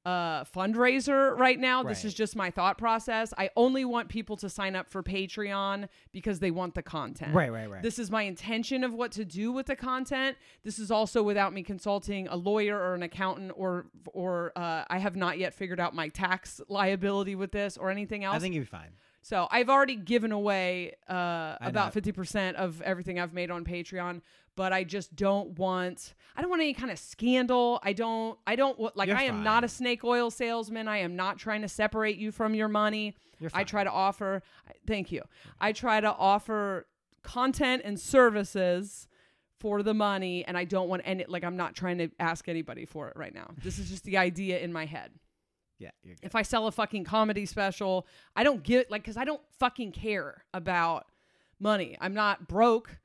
[0.08, 1.84] uh, fundraiser right now.
[1.84, 3.34] This is just my thought process.
[3.38, 7.34] I only want people to sign up for Patreon because they want the content.
[7.36, 7.84] Right, right, right.
[7.84, 10.38] This is my intention of what to do with the content.
[10.64, 14.98] This is also without me consulting a lawyer or an accountant or or uh, I
[15.00, 18.38] have not yet figured out my tax liability with this or anything else.
[18.38, 18.92] I think you'll be fine.
[19.22, 24.22] so I've already given away uh, about fifty percent of everything I've made on Patreon.
[24.58, 27.80] But I just don't want I don't want any kind of scandal.
[27.84, 30.90] I don't I don't like You're I am not a snake oil salesman.
[30.90, 33.16] I am not trying to separate you from your money.
[33.40, 34.42] You're I try to offer
[34.86, 35.22] thank you.
[35.62, 36.88] I try to offer
[37.24, 39.08] content and services
[39.60, 42.86] for the money and I don't want any like I'm not trying to ask anybody
[42.86, 43.52] for it right now.
[43.64, 45.12] This is just the idea in my head.
[45.80, 45.92] Yeah.
[46.24, 49.92] If I sell a fucking comedy special, I don't get like cuz I don't fucking
[49.92, 51.06] care about
[51.60, 51.96] money.
[52.02, 52.98] I'm not broke.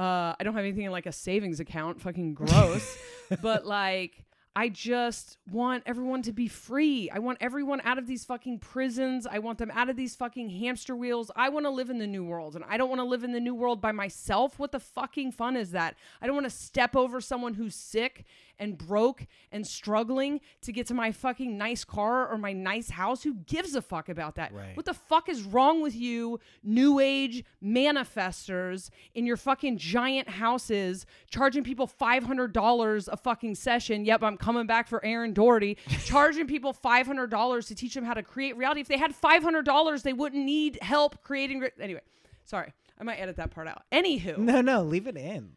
[0.00, 2.96] Uh I don't have anything in like a savings account, fucking gross.
[3.42, 4.24] but like
[4.56, 7.08] I just want everyone to be free.
[7.10, 9.26] I want everyone out of these fucking prisons.
[9.26, 11.30] I want them out of these fucking hamster wheels.
[11.36, 13.32] I want to live in the new world and I don't want to live in
[13.32, 14.58] the new world by myself.
[14.58, 15.94] What the fucking fun is that?
[16.20, 18.24] I don't want to step over someone who's sick
[18.60, 23.24] and broke and struggling to get to my fucking nice car or my nice house.
[23.24, 24.52] Who gives a fuck about that?
[24.52, 24.76] Right.
[24.76, 31.06] What the fuck is wrong with you, new age manifestors in your fucking giant houses,
[31.28, 34.04] charging people $500 a fucking session?
[34.04, 38.22] Yep, I'm coming back for Aaron Doughty, charging people $500 to teach them how to
[38.22, 38.80] create reality.
[38.82, 41.60] If they had $500, they wouldn't need help creating.
[41.60, 42.02] Re- anyway,
[42.44, 42.72] sorry.
[42.98, 43.82] I might edit that part out.
[43.90, 45.52] Anywho, No, no, leave it in.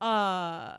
[0.00, 0.78] uh,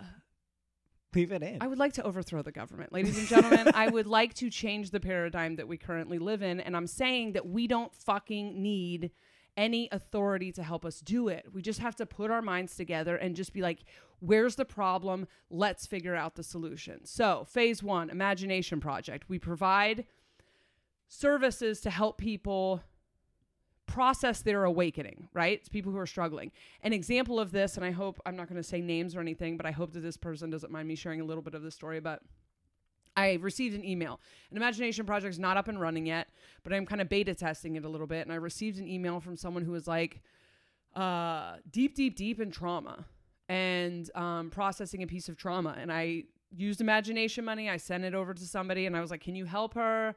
[1.15, 1.57] Leave it in.
[1.61, 2.91] I would like to overthrow the government.
[2.91, 6.59] Ladies and gentlemen, I would like to change the paradigm that we currently live in.
[6.59, 9.11] And I'm saying that we don't fucking need
[9.55, 11.47] any authority to help us do it.
[11.51, 13.79] We just have to put our minds together and just be like,
[14.19, 15.27] where's the problem?
[15.49, 17.05] Let's figure out the solution.
[17.05, 19.27] So, phase one, Imagination Project.
[19.27, 20.05] We provide
[21.07, 22.83] services to help people
[23.97, 25.57] process their awakening, right?
[25.57, 26.51] It's people who are struggling.
[26.83, 29.57] An example of this, and I hope I'm not going to say names or anything,
[29.57, 31.71] but I hope that this person doesn't mind me sharing a little bit of the
[31.71, 31.99] story.
[31.99, 32.21] But
[33.15, 34.19] I received an email.
[34.51, 36.27] An imagination project is not up and running yet,
[36.63, 38.21] but I'm kind of beta testing it a little bit.
[38.21, 40.21] And I received an email from someone who was like,
[40.95, 43.03] uh, deep, deep, deep in trauma
[43.49, 45.75] and um, processing a piece of trauma.
[45.75, 47.67] And I used imagination money.
[47.67, 50.15] I sent it over to somebody and I was like, can you help her?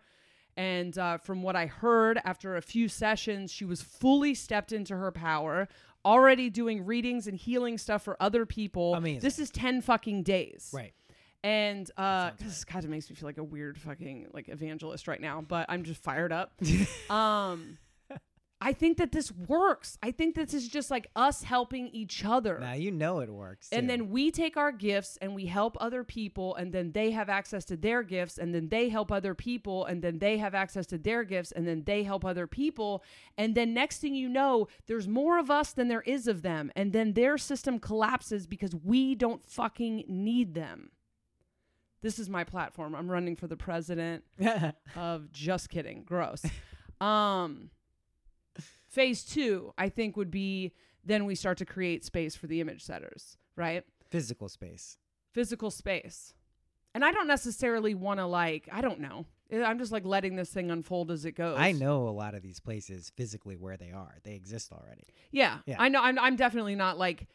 [0.56, 4.96] And uh, from what I heard, after a few sessions, she was fully stepped into
[4.96, 5.68] her power,
[6.04, 8.94] already doing readings and healing stuff for other people.
[8.94, 9.20] Amazing.
[9.20, 10.70] This is 10 fucking days.
[10.72, 10.92] right.
[11.42, 12.32] And uh,
[12.66, 15.84] kind of makes me feel like a weird fucking like evangelist right now, but I'm
[15.84, 16.52] just fired up.
[17.10, 17.78] um,
[18.62, 19.96] I think that this works.
[20.02, 22.58] I think this is just like us helping each other.
[22.58, 23.70] Now you know it works.
[23.72, 27.30] And then we take our gifts and we help other people, and then they have
[27.30, 30.84] access to their gifts, and then they help other people, and then they have access
[30.86, 33.02] to their gifts, and then they help other people.
[33.38, 36.70] And then next thing you know, there's more of us than there is of them.
[36.76, 40.90] And then their system collapses because we don't fucking need them.
[42.02, 42.94] This is my platform.
[42.94, 44.24] I'm running for the president
[44.96, 46.44] of just kidding gross
[47.00, 47.70] um
[48.90, 50.72] phase two i think would be
[51.04, 54.98] then we start to create space for the image setters right physical space.
[55.32, 56.34] physical space
[56.94, 60.36] and i don't necessarily want to like i don't know Eh, i'm just like letting
[60.36, 63.76] this thing unfold as it goes I know a lot of these places physically where
[63.76, 64.14] they are.
[64.22, 65.08] They exist already.
[65.32, 65.74] yeah, Yeah.
[65.80, 67.26] i know I'm, I'm definitely not like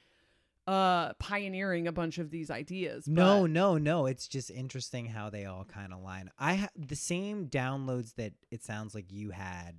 [0.68, 4.06] uh pioneering a bunch of these ideas No, no, no.
[4.08, 6.32] It's just interesting how they all kind of line.
[6.40, 9.76] I ha- the same downloads that it sounds like you had.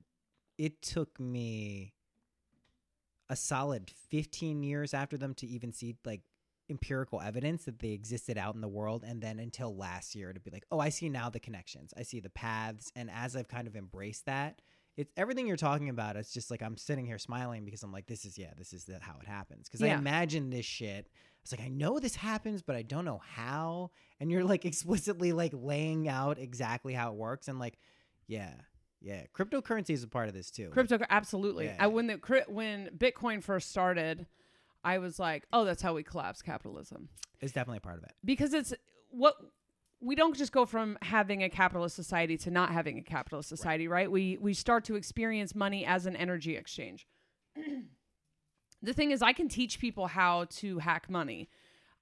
[0.59, 1.95] It took me
[3.29, 6.23] a solid 15 years after them to even see like
[6.69, 10.41] empirical evidence that they existed out in the world and then until last year to
[10.41, 11.93] be like, "Oh, I see now the connections.
[11.97, 14.61] I see the paths." And as I've kind of embraced that,
[14.97, 16.17] it's everything you're talking about.
[16.17, 18.85] It's just like I'm sitting here smiling because I'm like, "This is yeah, this is
[18.85, 19.99] the, how it happens." Because I Yeah.
[19.99, 21.09] imagine this shit
[21.47, 23.93] it's like I know this happens, but I don't know how.
[24.19, 27.79] And you're like explicitly like laying out exactly how it works, and like,
[28.27, 28.55] yeah,
[29.01, 30.69] yeah, cryptocurrency is a part of this too.
[30.71, 31.67] Crypto, absolutely.
[31.67, 31.77] Yeah.
[31.79, 34.27] I, when the when Bitcoin first started,
[34.85, 37.09] I was like, "Oh, that's how we collapse capitalism,"
[37.41, 38.13] It's definitely a part of it.
[38.25, 38.73] because it's
[39.11, 39.37] what
[40.01, 43.89] we don't just go from having a capitalist society to not having a capitalist society,
[43.89, 44.11] right?
[44.11, 47.07] We we start to experience money as an energy exchange.
[48.83, 51.49] the thing is, I can teach people how to hack money.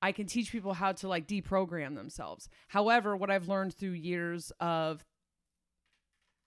[0.02, 2.48] I can teach people how to like deprogram themselves.
[2.68, 5.04] However, what I've learned through years of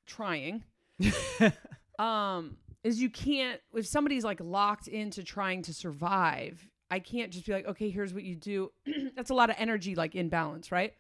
[0.08, 0.64] trying.
[2.00, 7.46] Um is you can't if somebody's like locked into trying to survive i can't just
[7.46, 8.72] be like okay here's what you do.
[9.16, 10.94] That's a lot of energy like imbalance right?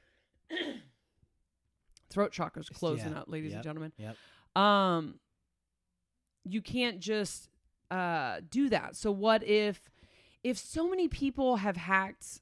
[2.09, 3.93] Throat chakra's closing yeah, up ladies and gentlemen.
[3.97, 4.61] Yep.
[4.61, 5.19] um
[6.43, 7.49] you can't just
[7.89, 8.95] uh do that.
[8.95, 9.89] So what if
[10.43, 12.41] if so many people have hacked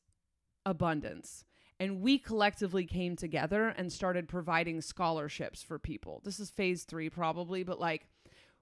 [0.66, 1.45] abundance
[1.80, 7.10] and we collectively came together and started providing scholarships for people this is phase 3
[7.10, 8.08] probably but like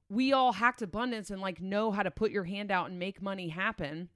[0.09, 3.21] we all hacked abundance and like know how to put your hand out and make
[3.21, 4.09] money happen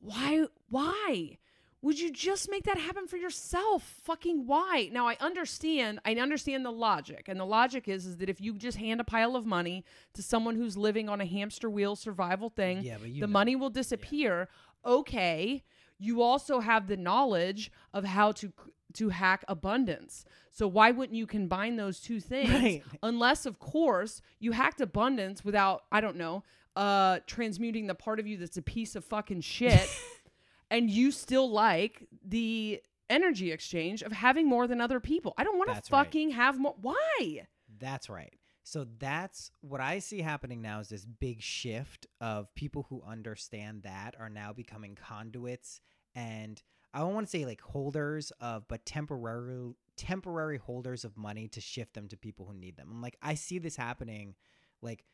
[0.00, 1.38] why why
[1.82, 3.82] would you just make that happen for yourself?
[4.04, 4.90] Fucking why?
[4.92, 5.98] Now I understand.
[6.04, 9.04] I understand the logic, and the logic is is that if you just hand a
[9.04, 9.82] pile of money
[10.12, 13.26] to someone who's living on a hamster wheel survival thing, Yeah, the know.
[13.28, 14.50] money will disappear.
[14.84, 15.64] Okay,
[16.00, 18.52] you also have the knowledge of how to
[18.94, 20.24] to hack abundance.
[20.50, 22.50] So why wouldn't you combine those two things?
[22.50, 22.82] Right.
[23.02, 26.42] Unless, of course, you hacked abundance without I don't know,
[26.74, 29.88] uh, transmuting the part of you that's a piece of fucking shit
[30.70, 35.34] and you still like the energy exchange of having more than other people.
[35.36, 36.04] I don't want to That's right.
[36.04, 36.76] fucking have more.
[36.80, 37.46] Why?
[37.78, 38.32] That's right.
[38.62, 43.82] So that's what I see happening now is this big shift of people who understand
[43.84, 45.80] that are now becoming conduits
[46.14, 51.46] and I don't want to say like holders of but temporary temporary holders of money
[51.48, 52.88] to shift them to people who need them.
[52.90, 54.34] I'm like I see this happening
[54.82, 55.04] like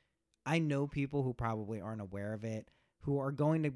[0.44, 2.68] I know people who probably aren't aware of it
[3.00, 3.72] who are going to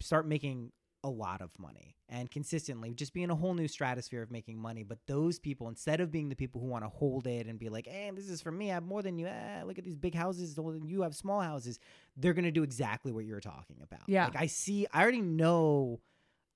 [0.00, 0.72] start making
[1.04, 4.58] a lot of money and consistently just be in a whole new stratosphere of making
[4.58, 4.82] money.
[4.82, 7.68] But those people, instead of being the people who want to hold it and be
[7.68, 9.98] like, hey, this is for me, I have more than you, ah, look at these
[9.98, 11.78] big houses, you have small houses,
[12.16, 14.08] they're going to do exactly what you're talking about.
[14.08, 14.24] Yeah.
[14.24, 16.00] Like, I see, I already know,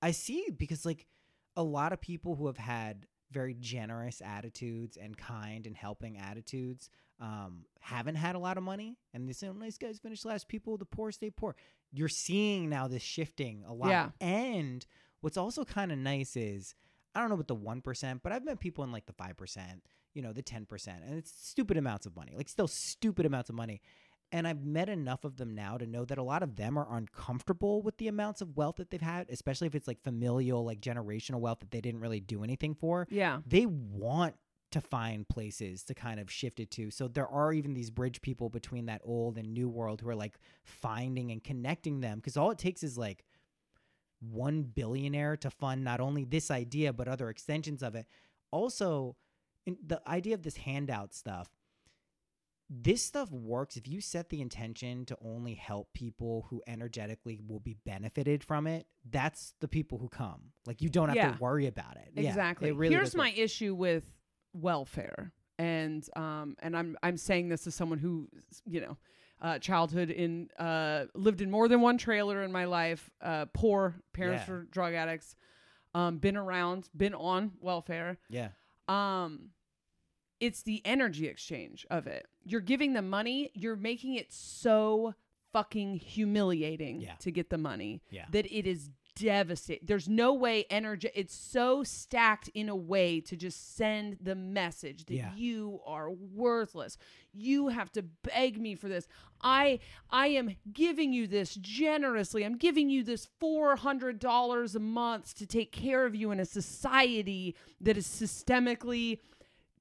[0.01, 1.05] I see because, like,
[1.55, 6.89] a lot of people who have had very generous attitudes and kind and helping attitudes
[7.19, 8.97] um, haven't had a lot of money.
[9.13, 11.55] And they say, oh, nice guys finish last, people, the poor stay poor.
[11.91, 13.89] You're seeing now this shifting a lot.
[13.89, 14.09] Yeah.
[14.21, 14.85] And
[15.21, 16.75] what's also kind of nice is,
[17.15, 19.81] I don't know about the 1%, but I've met people in like the 5%,
[20.13, 23.55] you know, the 10%, and it's stupid amounts of money, like still stupid amounts of
[23.55, 23.81] money.
[24.31, 26.87] And I've met enough of them now to know that a lot of them are
[26.95, 30.81] uncomfortable with the amounts of wealth that they've had, especially if it's like familial, like
[30.81, 33.39] generational wealth that they didn't really do anything for Yeah.
[33.47, 34.35] they want
[34.71, 36.91] to find places to kind of shift it to.
[36.91, 40.15] So there are even these bridge people between that old and new world who are
[40.15, 43.25] like finding and connecting them because all it takes is like
[44.19, 48.05] one billionaire to fund not only this idea but other extensions of it.
[48.51, 49.15] Also,
[49.65, 51.49] in the idea of this handout stuff.
[52.71, 57.59] This stuff works if you set the intention to only help people who energetically will
[57.59, 58.85] be benefited from it.
[59.09, 60.51] That's the people who come.
[60.67, 61.31] Like you don't have Yeah.
[61.31, 62.11] to worry about it.
[62.13, 62.69] Yeah, Exactly.
[62.69, 63.23] it really Here's does work.
[63.25, 64.03] my issue with
[64.53, 68.27] welfare, and um, and I'm I'm saying this as someone who,
[68.65, 68.97] you know,
[69.41, 73.09] uh, childhood in uh, lived in more than one trailer in my life.
[73.21, 74.53] Uh, poor parents Yeah.
[74.53, 75.35] were drug addicts.
[75.95, 78.17] Um, been around, been on welfare.
[78.29, 78.49] Yeah.
[78.87, 79.49] um
[80.39, 85.13] it's the energy exchange of it you're giving them money you're making it so
[85.51, 87.15] fucking humiliating Yeah.
[87.19, 88.25] to get the money Yeah.
[88.31, 89.85] that it is devastating.
[89.87, 95.05] There's no way energy it's so stacked in a way to just send the message
[95.05, 95.31] that Yeah.
[95.35, 96.97] you are worthless.
[97.33, 99.07] You have to beg me for this.
[99.41, 99.79] I
[100.09, 102.43] i am giving you this generously.
[102.45, 107.55] I'm giving you this $400 a month to take care of you in a society
[107.81, 109.19] that is systemically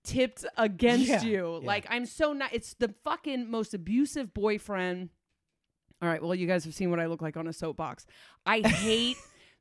[0.05, 1.59] tipped against Yeah, you.
[1.61, 1.67] Yeah.
[1.67, 5.11] like i'm so not it's the fucking most abusive boyfriend
[6.01, 8.07] all right well you guys have seen what i look like on a soapbox
[8.47, 9.17] i hate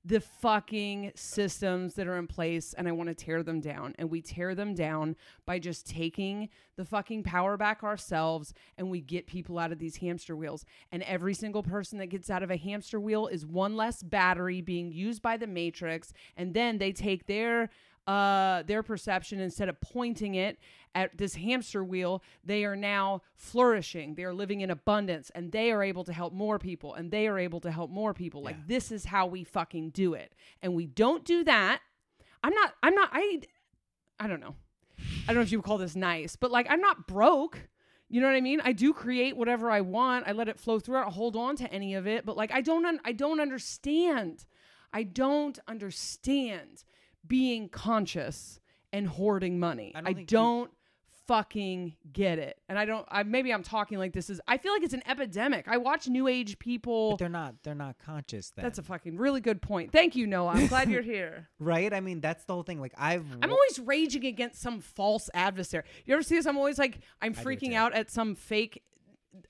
[0.08, 3.94] the fucking systems that are in place and I want to tear them down.
[4.00, 6.48] And we tear them down by just taking
[6.78, 10.64] the fucking power back ourselves and we get people out of these hamster wheels.
[10.94, 14.62] And every single person that gets out of a hamster wheel is one less battery
[14.62, 16.14] being used by the matrix.
[16.38, 17.70] And then they take their
[18.08, 20.58] uh, their perception instead of pointing it
[20.96, 24.16] at this hamster wheel, they are now flourishing.
[24.16, 27.28] They are living in abundance and they are able to help more people and they
[27.28, 28.42] are able to help more people.
[28.42, 28.64] Like Yeah.
[28.68, 30.34] this is how we fucking do it.
[30.62, 31.82] And we don't do that.
[32.44, 33.42] I'm not I'm not I
[34.20, 34.56] I don't know.
[35.00, 37.68] I don't know if you would call this nice, but like I'm not broke.
[38.10, 38.62] You know what I mean?
[38.64, 40.28] I do create whatever I want.
[40.28, 40.98] I let it flow through.
[40.98, 43.42] I don't hold on to any of it, but like I don't un- I don't
[43.42, 44.46] understand.
[44.94, 46.84] I don't understand
[47.28, 48.60] being conscious
[48.94, 49.92] and hoarding money.
[49.96, 50.74] I I don't don't, you-
[51.28, 52.58] fucking get it.
[52.70, 55.04] And I don't I maybe I'm talking like this is I feel like it's an
[55.06, 55.68] epidemic.
[55.68, 57.56] I watch new age people But they're not.
[57.64, 58.52] They're not conscious.
[58.52, 58.64] Then.
[58.64, 59.92] That's a fucking really good point.
[59.92, 60.52] Thank you, Noah.
[60.56, 61.50] I'm glad you're here.
[61.60, 61.94] right.
[61.94, 62.80] I mean, that's the whole thing.
[62.80, 63.26] Like I've.
[63.42, 65.84] I'm always raging against some false adversary.
[66.06, 66.46] You ever see this?
[66.46, 68.84] I'm always like, I'm freaking out at some fake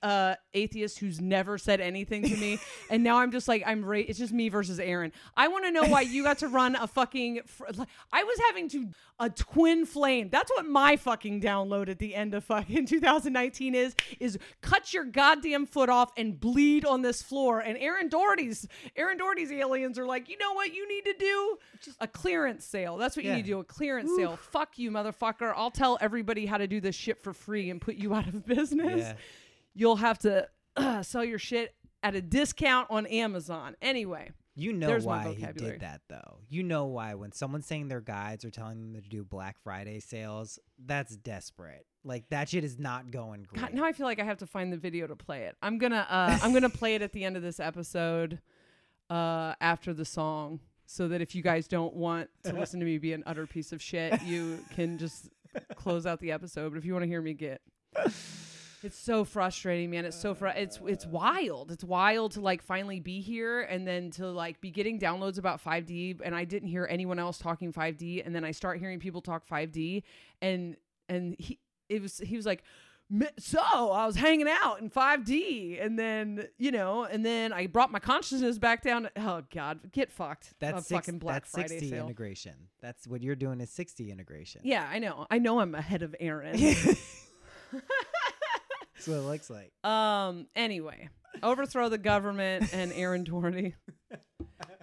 [0.02, 2.58] uh atheist who's never said anything to me.
[2.90, 5.12] And now i'm just like i'm ra- it's just me versus aaron.
[5.36, 7.64] I want to know why you got to run a fucking fr-
[8.12, 8.88] i was having to
[9.20, 10.28] a twin flame.
[10.30, 15.04] That's what my fucking download at the end of fucking 2019 is is cut your
[15.04, 17.60] goddamn foot off and bleed on this floor.
[17.60, 18.66] And aaron Doughty's
[18.96, 21.58] aaron Doughty's aliens are like you know what you need to do?
[21.82, 22.96] Just a clearance sale.
[22.96, 24.36] That's what you need to do a clearance sale.
[24.36, 25.52] Fuck you motherfucker.
[25.56, 28.46] I'll tell everybody how to do this shit for free and put you out of
[28.46, 28.98] business.
[29.00, 29.14] Yeah.
[29.78, 33.76] You'll have to uh, sell your shit at a discount on Amazon.
[33.80, 36.38] Anyway, You know There's why he did that though.
[36.48, 40.00] You know why when someone's saying their guides or telling them to do Black Friday
[40.00, 41.86] sales, that's desperate.
[42.04, 43.60] Like that shit is not going great.
[43.60, 45.56] God, now I feel like I have to find the video to play it.
[45.62, 48.40] I'm gonna uh, I'm gonna play it at the end of this episode,
[49.10, 52.98] uh, after the song, so that if you guys don't want to listen to me
[52.98, 55.28] be an utter piece of shit, you can just
[55.76, 56.70] close out the episode.
[56.70, 57.60] But if you want to hear me get,
[58.82, 60.04] it's so frustrating, man.
[60.04, 61.70] It's so fr- it's it's wild.
[61.70, 65.62] It's wild to like finally be here and then to like be getting downloads about
[65.62, 69.20] 5D, and I didn't hear anyone else talking 5D, and then I start hearing people
[69.20, 70.02] talk 5D,
[70.40, 70.76] and
[71.08, 71.58] and he
[71.88, 72.62] it was he was like
[73.38, 77.90] so i was hanging out in 5d and then you know and then i brought
[77.90, 81.88] my consciousness back down oh god get fucked that's six, fucking black that's friday 60
[81.88, 82.52] sale integration.
[82.82, 84.60] That's what you're doing is 6D integration.
[84.64, 86.58] yeah i know i know i'm ahead of aaron
[88.98, 89.72] That's what it looks like.
[89.84, 91.08] um anyway
[91.42, 93.74] overthrow the government and aaron Doughty.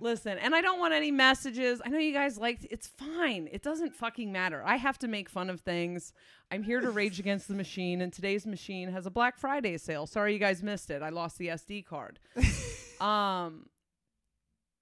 [0.01, 1.81] Listen, and I don't want any messages.
[1.83, 3.47] I know you guys like it's fine.
[3.51, 4.61] It doesn't fucking matter.
[4.65, 6.13] I have to make fun of things.
[6.51, 10.05] I'm here to rage against the machine, and today's machine has a Black Friday sale.
[10.05, 11.01] Sorry you guys missed it.
[11.01, 12.19] I lost the SD card.
[13.01, 13.67] um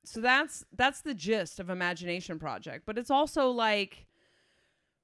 [0.06, 2.84] so that's that's the gist of Imagination Project.
[2.86, 4.08] But it's also like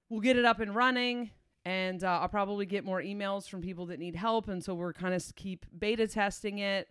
[0.10, 1.32] we'll get it up and running
[1.66, 4.94] and uh, I'll probably get more emails from people that need help and so we're
[4.94, 6.88] kind of keep beta testing it.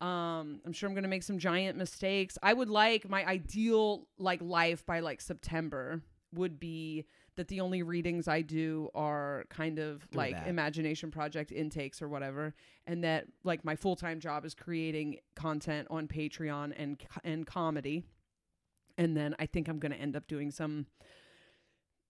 [0.00, 2.38] Um, I'm sure I'm gonna make some giant mistakes.
[2.42, 6.02] I would like my ideal like life by like September
[6.34, 7.04] would be
[7.36, 10.48] that the only readings I do are kind of Through like that.
[10.48, 12.54] imagination project intakes or whatever,
[12.86, 18.04] and that like my full time job is creating content on Patreon and and comedy,
[18.98, 20.86] and then I think I'm gonna end up doing some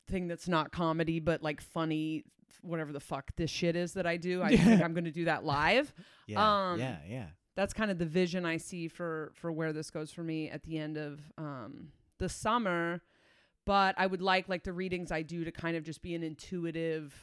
[0.08, 2.24] thing that's not comedy but like funny
[2.60, 4.42] whatever the fuck this shit is that I do.
[4.42, 5.92] I think I'm gonna do that live
[6.26, 6.70] Yeah.
[6.70, 6.96] Um, yeah.
[7.08, 7.26] Yeah.
[7.56, 10.62] that's kind of the vision I see for for where this goes for me at
[10.62, 11.88] the end of um,
[12.18, 13.02] the summer.
[13.64, 16.22] But I would like like the readings I do to kind of just be an
[16.22, 17.14] intuitive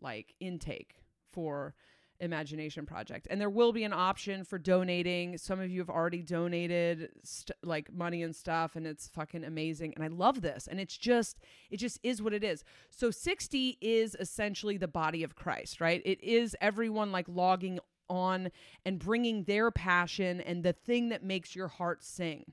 [0.00, 0.94] like intake
[1.32, 1.74] for
[2.20, 3.26] imagination project.
[3.30, 5.38] And there will be an option for donating.
[5.38, 9.94] Some of you have already donated st- like money and stuff and it's fucking amazing.
[9.94, 10.66] And i love this.
[10.66, 11.38] And it's just
[11.70, 12.64] it just is what it is.
[12.90, 16.02] So 6D is essentially the body of christ right?
[16.04, 18.50] It is everyone like logging on
[18.84, 22.44] and bringing their passion and the thing that makes your heart sing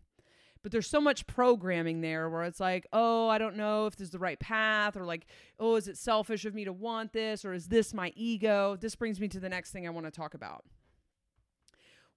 [0.68, 4.08] but there's so much programming there where it's like, oh, I don't know if this
[4.08, 5.26] is the right path, or like,
[5.62, 8.76] oh, is it selfish of me to want this, or is this my ego?
[8.76, 10.66] This brings me to the next thing I want to talk about.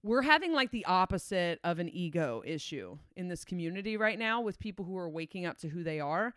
[0.03, 4.59] We're having like the opposite of an ego issue in this community right now with
[4.59, 6.33] people who are waking up to who they are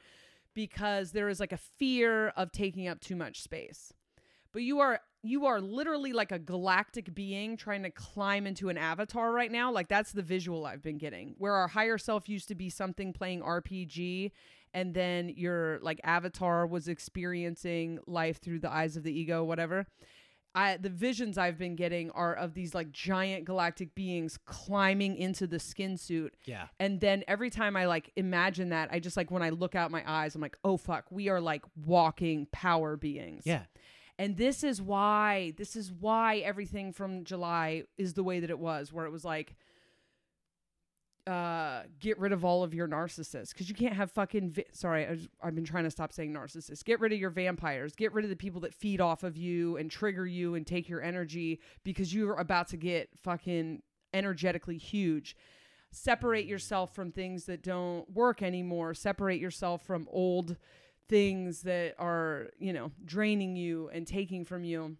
[0.55, 3.93] because there is like a fear of taking up too much space.
[4.53, 8.77] But you are you are literally like a galactic being trying to climb into an
[8.79, 9.73] avatar right now.
[9.73, 11.35] Like that's the visual I've been getting.
[11.39, 14.31] Where our higher self used to be something playing RPG
[14.75, 19.87] and then your like avatar was experiencing life through the eyes of the ego whatever.
[20.57, 25.47] I the visions I've been getting are of these like giant galactic beings climbing into
[25.49, 26.67] the skin suit Yeah.
[26.79, 29.91] and then every time I like imagine that, I just like when I look out
[29.91, 33.43] my eyes, I'm like, oh fuck, we are like walking power beings.
[33.47, 33.63] Yeah.
[34.19, 38.59] And this is why, this is why everything from July is the way that it
[38.59, 39.57] was, where it was like,
[41.27, 44.51] uh, get rid of all of your narcissists because you can't have fucking.
[44.51, 46.85] Vi- Sorry, I I've been trying to stop saying narcissists.
[46.85, 47.95] Get rid of your vampires.
[47.95, 50.87] Get rid of the people that feed off of you and trigger you and take
[50.87, 55.35] your energy because you're about to get fucking energetically huge
[55.91, 60.57] separate yourself from things that don't work anymore separate yourself from old
[61.09, 64.97] things that are you know draining you and taking from you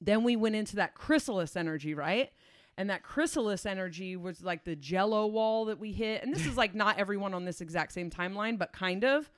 [0.00, 2.30] then we went into that chrysalis energy right?
[2.76, 6.22] And that chrysalis energy was like the jello wall that we hit.
[6.22, 9.30] And this is like not everyone on this exact same timeline but kind of.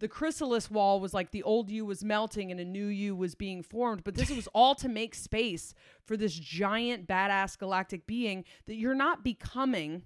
[0.00, 3.36] The chrysalis wall was like the old you was melting and a new you was
[3.36, 4.02] being formed.
[4.02, 5.72] But this was all to make space
[6.04, 10.02] for this giant badass galactic being that you're not becoming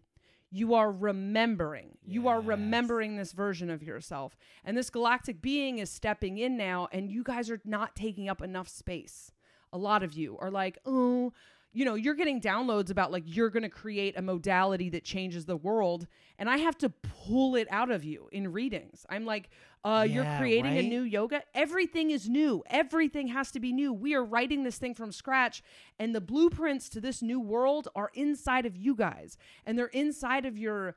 [0.51, 1.99] you are remembering.
[2.05, 4.37] You are remembering this version of yourself.
[4.65, 8.41] And this galactic being is stepping in now and you guys are not taking up
[8.41, 9.33] enough space.
[9.73, 11.33] A lot of you are like oh
[11.73, 15.45] you know you're getting downloads about like you're going to create a modality that changes
[15.45, 16.07] the world
[16.39, 19.05] and i have to pull it out of you in readings.
[19.11, 19.51] I'm like
[19.85, 23.93] uh you're Yeah, creating a new yoga everything is new everything has to be new
[23.93, 25.63] we are writing this thing from scratch
[25.99, 30.45] and the blueprints to this new world are inside of you guys and they're inside
[30.47, 30.97] of your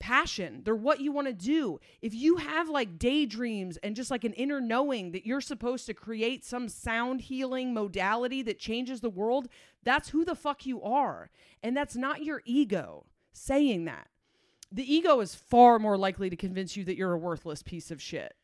[0.00, 0.62] passion.
[0.64, 1.78] They're what you want to do.
[2.02, 5.94] If you have like daydreams and just like an inner knowing that you're supposed to
[5.94, 9.48] create some sound healing modality that changes the world,
[9.84, 11.30] that's who the fuck you are.
[11.62, 13.04] And that's not your ego.
[13.32, 14.08] saying that.
[14.72, 18.00] The ego is far more likely to convince you that you're a worthless piece of
[18.00, 18.34] shit.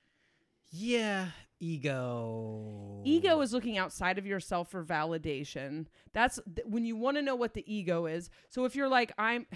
[0.70, 1.28] Yeah,
[1.60, 3.02] ego.
[3.04, 5.86] Ego is looking outside of yourself for validation.
[6.12, 8.30] That's th- when you want to know what the ego is.
[8.50, 9.46] So if you're like, I'm,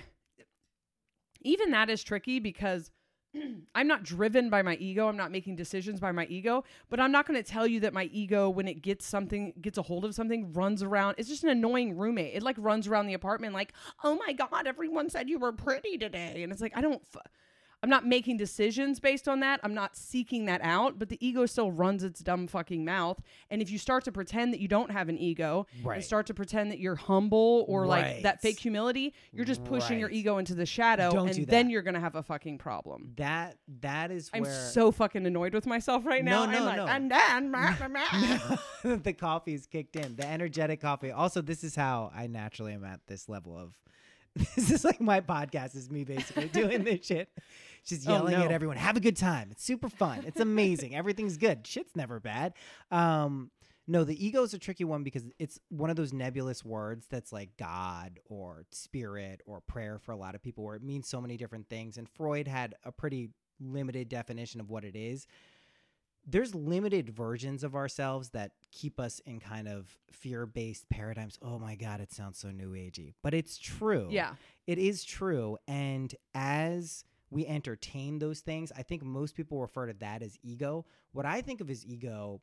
[1.40, 2.90] even that is tricky because
[3.74, 5.08] I'm not driven by my ego.
[5.08, 7.92] I'm not making decisions by my ego, but I'm not going to tell you that
[7.92, 11.14] my ego, when it gets something, gets a hold of something, runs around.
[11.18, 12.34] It's just an annoying roommate.
[12.34, 13.72] It like runs around the apartment, like,
[14.02, 16.42] oh my God, everyone said you were pretty today.
[16.42, 17.22] And it's like, I don't, f-
[17.82, 19.58] I'm not making decisions based on that.
[19.62, 23.20] I'm not seeking that out, but the ego still runs its dumb fucking mouth.
[23.50, 25.94] And if you start to pretend that you don't have an ego Right.
[25.96, 29.98] and start to pretend that you're humble or like that fake humility, you're just pushing
[29.98, 33.12] your ego into the shadow Don't and then you're going to have a fucking problem.
[33.16, 36.44] that that is I'm so fucking annoyed with myself right now.
[36.44, 36.86] No, no, I'm like, no.
[36.86, 37.50] I'm done.
[37.50, 38.96] Meh, meh, meh.
[38.96, 40.16] the coffee's kicked in.
[40.16, 41.12] The energetic coffee.
[41.12, 43.72] Also, this is how I naturally am at this level of.
[44.54, 47.28] This is like my podcast is me basically doing this shit,
[47.88, 48.76] just Oh, yelling at everyone.
[48.76, 49.48] Have a good time.
[49.50, 50.24] It's super fun.
[50.26, 50.94] It's amazing.
[50.94, 51.66] Everything's good.
[51.66, 52.54] Shit's never bad.
[52.90, 53.50] Um,
[53.86, 57.32] no, the ego is a tricky one because it's one of those nebulous words that's
[57.32, 61.20] like God or spirit or prayer for a lot of people, where it means so
[61.20, 61.96] many different things.
[61.96, 65.26] And Freud had a pretty limited definition of what it is
[66.26, 71.38] there's limited versions of ourselves that keep us in kind of fear-based paradigms.
[71.42, 74.08] Oh my god, it sounds so new agey, but it's true.
[74.10, 74.34] Yeah.
[74.66, 79.92] It is true and as we entertain those things, I think most people refer to
[80.00, 80.84] that as ego.
[81.12, 82.40] What I think of as ego,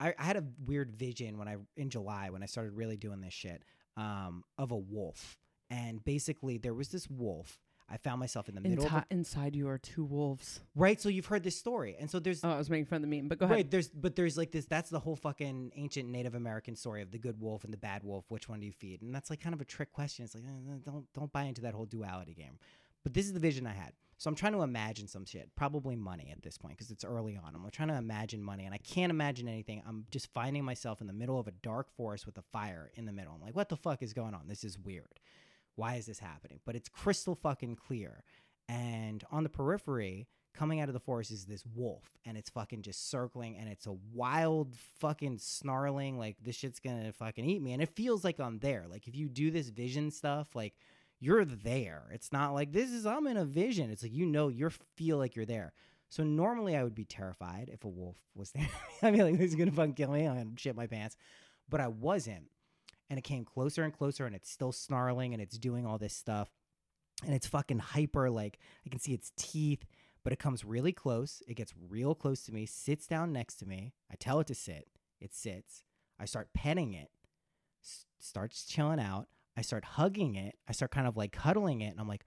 [0.00, 3.20] I, I had a weird vision when I in July when I started really doing
[3.20, 3.62] this shit
[3.96, 5.38] um, of a wolf,
[5.70, 7.60] and basically there was this wolf.
[7.86, 10.60] I found myself in the middle of Inti- a, inside you are two wolves.
[10.74, 10.98] right.
[10.98, 13.16] So you've heard this story, and so there's Oh, I was making fun of the
[13.16, 13.56] meme, but go ahead.
[13.56, 17.10] Right, there's but there's like this that's the whole fucking ancient Native American story of
[17.10, 19.02] the good wolf and the bad wolf, which one do you feed?
[19.02, 20.24] And that's like kind of a trick question.
[20.24, 22.58] It's like eh, don't don't buy into that whole duality game.
[23.02, 23.92] But this is the vision I had.
[24.18, 27.36] So I'm trying to imagine some shit, probably money at this point because it's early
[27.36, 27.54] on.
[27.54, 29.82] I'm trying to imagine money and I can't imagine anything.
[29.86, 33.06] I'm just finding myself in the middle of a dark forest with a fire in
[33.06, 33.32] the middle.
[33.34, 34.48] I'm like, what the fuck is going on?
[34.48, 35.20] This is weird.
[35.76, 36.60] Why is this happening?
[36.64, 38.22] But it's crystal fucking clear.
[38.68, 42.82] And on the periphery, coming out of the forest is this wolf and it's fucking
[42.82, 47.72] just circling and it's a wild fucking snarling like this shit's gonna fucking eat me
[47.72, 50.74] and it feels like i'm there like if you do this vision stuff like
[51.24, 52.04] you're there.
[52.12, 53.90] It's not like this is i'm in a vision.
[53.90, 55.72] It's like you know you feel like you're there.
[56.10, 58.68] So normally i would be terrified if a wolf was there.
[59.02, 60.26] I mean like this is gonna fucking kill me.
[60.26, 61.16] I'm gonna shit my pants.
[61.68, 62.50] But i wasn't.
[63.08, 66.14] And it came closer and closer and it's still snarling and it's doing all this
[66.14, 66.50] stuff.
[67.24, 69.84] And it's fucking hyper like i can see its teeth
[70.22, 71.42] but it comes really close.
[71.46, 73.92] It gets real close to me sits down next to me.
[74.10, 74.88] I tell it to sit.
[75.20, 75.84] It sits.
[76.18, 77.10] I start petting it.
[77.82, 81.90] S- starts chilling out i start hugging it i start kind of like cuddling it
[81.90, 82.24] and i'm like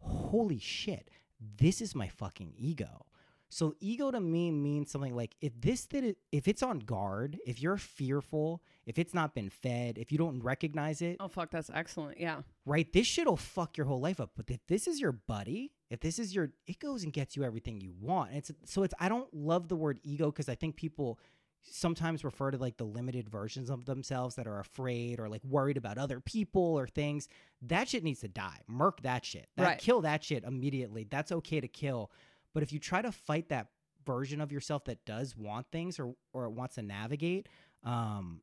[0.00, 1.10] holy shit
[1.56, 3.04] this is my fucking ego
[3.50, 7.38] so ego to me means something like if this that it if it's on guard
[7.46, 11.50] if you're fearful if it's not been fed if you don't recognize it oh fuck,
[11.50, 12.18] that's excellent.
[12.18, 12.42] Yeah.
[12.66, 12.90] right?
[12.92, 14.30] This shit'll fuck your whole life up.
[14.36, 17.44] But if this is your buddy, if this is your, it goes and gets you
[17.44, 18.30] everything you want.
[18.30, 18.94] And it's so it's.
[18.98, 21.18] I don't love the word ego because I think people
[21.62, 25.76] sometimes refer to like the limited versions of themselves that are afraid or like worried
[25.76, 27.28] about other people or things.
[27.62, 28.60] That shit needs to die.
[28.66, 29.48] Murk that shit.
[29.56, 29.78] That, Right.
[29.78, 31.06] Kill that shit immediately.
[31.10, 32.10] That's okay to kill.
[32.54, 33.68] But if you try to fight that
[34.06, 37.48] version of yourself that does want things or or wants to navigate,
[37.84, 38.40] um,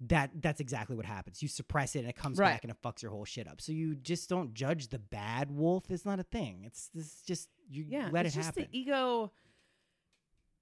[0.00, 1.42] that that's exactly what happens.
[1.42, 2.50] You suppress it and it comes Right.
[2.52, 3.60] back and it fucks your whole shit up.
[3.60, 5.90] So you just don't judge the bad wolf.
[5.90, 6.62] It's not a thing.
[6.64, 9.32] It's this just you yeah let it's it just the ego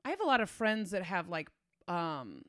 [0.05, 1.49] i have a lot of friends that have like
[1.89, 2.43] um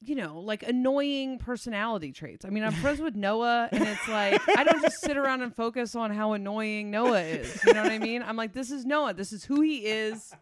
[0.00, 2.44] you know like annoying personality traits.
[2.44, 5.54] I mean i'm friends with noah and it's like i don't just sit around and
[5.54, 7.64] focus on how annoying noah is.
[7.64, 8.22] You know what i mean?
[8.22, 9.14] I'm like this is noah.
[9.14, 10.32] This is who he is.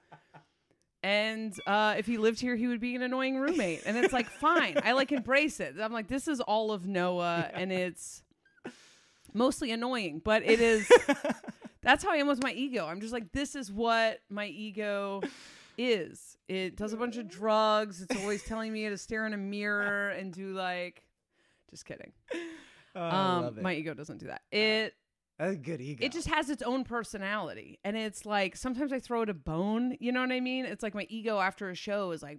[1.04, 3.82] And uh, if he lived here he would be an annoying roommate.
[3.86, 4.78] And it's like fine.
[4.84, 5.74] I like embrace it.
[5.80, 8.22] I'm like this is all of noah and it's
[9.34, 10.90] mostly annoying but it is
[11.82, 12.86] that's how I am with my ego.
[12.86, 15.20] I'm just like, this is what my ego
[15.76, 16.31] is.
[16.52, 18.02] It does a bunch of drugs.
[18.02, 21.02] It's always telling me to stare in a mirror and do like,
[21.70, 22.12] just kidding.
[22.94, 24.42] Oh, um, my ego doesn't do that.
[24.50, 24.92] It
[25.38, 26.04] That's a good ego.
[26.04, 29.96] it just has its own personality, and it's like sometimes I throw it a bone.
[29.98, 30.66] You know what I mean?
[30.66, 32.38] It's like my ego after a show is like.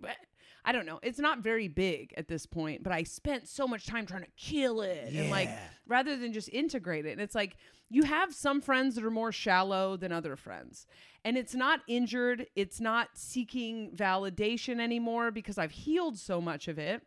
[0.66, 1.00] I don't know.
[1.04, 4.32] It's not very big at this point, but I spent so much time trying to
[4.38, 5.50] kill it and like
[5.88, 7.12] rather than just integrate it.
[7.12, 7.58] And it's like
[7.90, 10.88] you have some friends that are more shallow than other friends.
[11.26, 16.80] And it's not injured, it's not seeking validation anymore because I've healed so much of
[16.80, 17.04] it.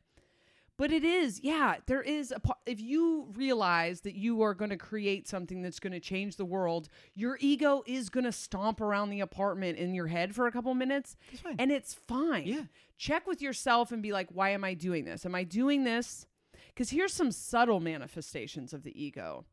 [0.78, 4.76] But it is, yeah, there is a if you realize that you are going to
[4.76, 9.10] create something that's going to change the world, your ego is going to stomp around
[9.10, 11.16] the apartment in your head for a couple minutes
[11.58, 12.46] and it's fine.
[12.46, 12.62] Yeah.
[12.98, 15.24] Check with yourself and be like, why am I doing this?
[15.24, 16.26] Am I doing this?
[16.68, 19.46] Because here's some subtle manifestations of the ego.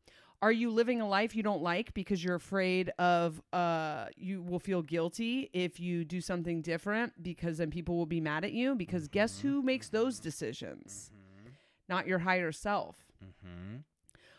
[0.44, 4.58] Are you living a life you don't like because you're afraid of uh you will
[4.58, 8.74] feel guilty if you do something different because then people will be mad at you?
[8.74, 11.10] Because guess who makes those decisions?
[11.88, 12.96] Not your higher self.
[13.24, 13.76] Mm-hmm.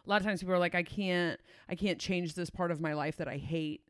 [0.06, 2.80] a lot of times people are like i can't i can't change this part of
[2.80, 3.82] my life that i hate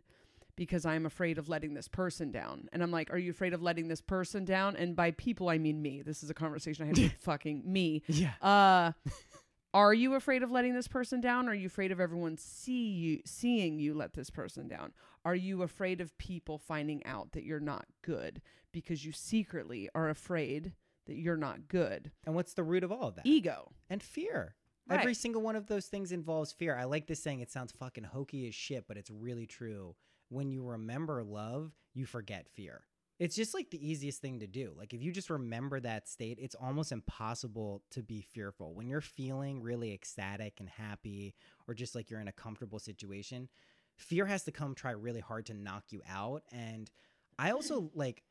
[0.56, 2.70] because i'm afraid of letting this person down.
[2.72, 4.78] And i'm like are you afraid of letting this person down?
[4.78, 6.02] And by people i mean me.
[6.02, 8.04] This is a conversation i had with fucking me.
[8.08, 8.36] Yeah.
[8.42, 8.94] uh
[9.76, 11.50] are you afraid of letting this person down?
[11.50, 14.94] Are you afraid of everyone see you seeing you let this person down?
[15.26, 20.10] Are you afraid of people finding out that you're not good because you secretly are
[20.10, 20.72] afraid
[21.08, 22.12] that you're not good?
[22.26, 23.26] And what's the root of all of that?
[23.26, 23.74] Ego.
[23.90, 24.56] and fear.
[24.88, 25.02] Right.
[25.02, 26.78] Every single one of those things involves fear.
[26.78, 27.42] I like this saying.
[27.42, 29.96] It sounds fucking hokey as shit, but it's really true.
[30.30, 32.84] When you remember love, you forget fear.
[33.18, 34.74] It's just like the easiest thing to do.
[34.78, 38.74] Like if you just remember that state, it's almost impossible to be fearful.
[38.74, 41.34] When you're feeling really ecstatic and happy
[41.68, 43.48] or just like you're in a comfortable situation,
[43.96, 46.92] fear has to come try really hard to knock you out and
[47.38, 48.24] I also like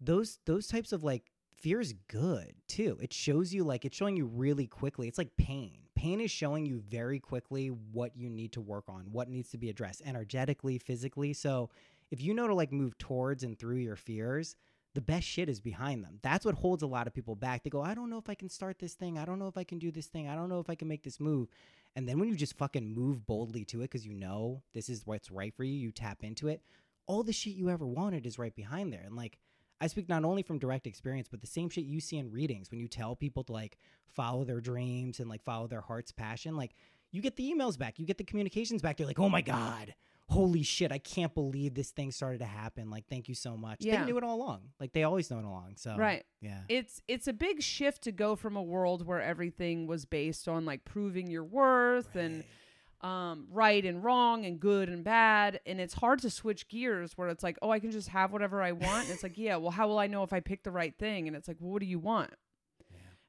[0.00, 2.98] those those types of like fear is good too.
[3.00, 5.08] It shows you like it's showing you really quickly.
[5.08, 5.78] It's like pain.
[5.94, 9.58] Pain is showing you very quickly what you need to work on, what needs to
[9.58, 11.34] be addressed energetically, physically.
[11.34, 11.68] So
[12.10, 14.56] if you know to like move towards and through your fears,
[14.94, 16.18] the best shit is behind them.
[16.22, 17.62] That's what holds a lot of people back.
[17.62, 19.18] They go, I don't know if I can start this thing.
[19.18, 20.28] I don't know if I can do this thing.
[20.28, 21.48] I don't know if I can make this move.
[21.94, 25.06] And then when you just fucking move boldly to it because you know this is
[25.06, 26.62] what's right for you, you tap into it,
[27.06, 29.02] all the shit you ever wanted is right behind there.
[29.04, 29.38] And like,
[29.80, 32.70] I speak not only from direct experience, but the same shit you see in readings
[32.70, 36.56] when you tell people to like follow their dreams and like follow their heart's passion.
[36.56, 36.74] Like,
[37.12, 38.96] you get the emails back, you get the communications back.
[38.96, 39.94] They're like, oh my God,
[40.30, 42.88] holy shit, I can't believe this thing started to happen.
[42.88, 43.78] Like, thank you so much.
[43.80, 44.00] Yeah.
[44.00, 44.60] They knew it all along.
[44.78, 45.74] Like, they always know it all along.
[45.76, 46.24] So, Right.
[46.40, 46.60] Yeah.
[46.68, 50.64] it's it's a big shift to go from a world where everything was based on
[50.64, 52.44] like proving your worth and
[53.02, 57.28] um, right and wrong and good and bad and it's hard to switch gears where
[57.28, 59.70] it's like oh i can just have whatever i want and it's like yeah well
[59.70, 61.80] how will i know if i pick the right thing and it's like well, what
[61.80, 62.30] do you want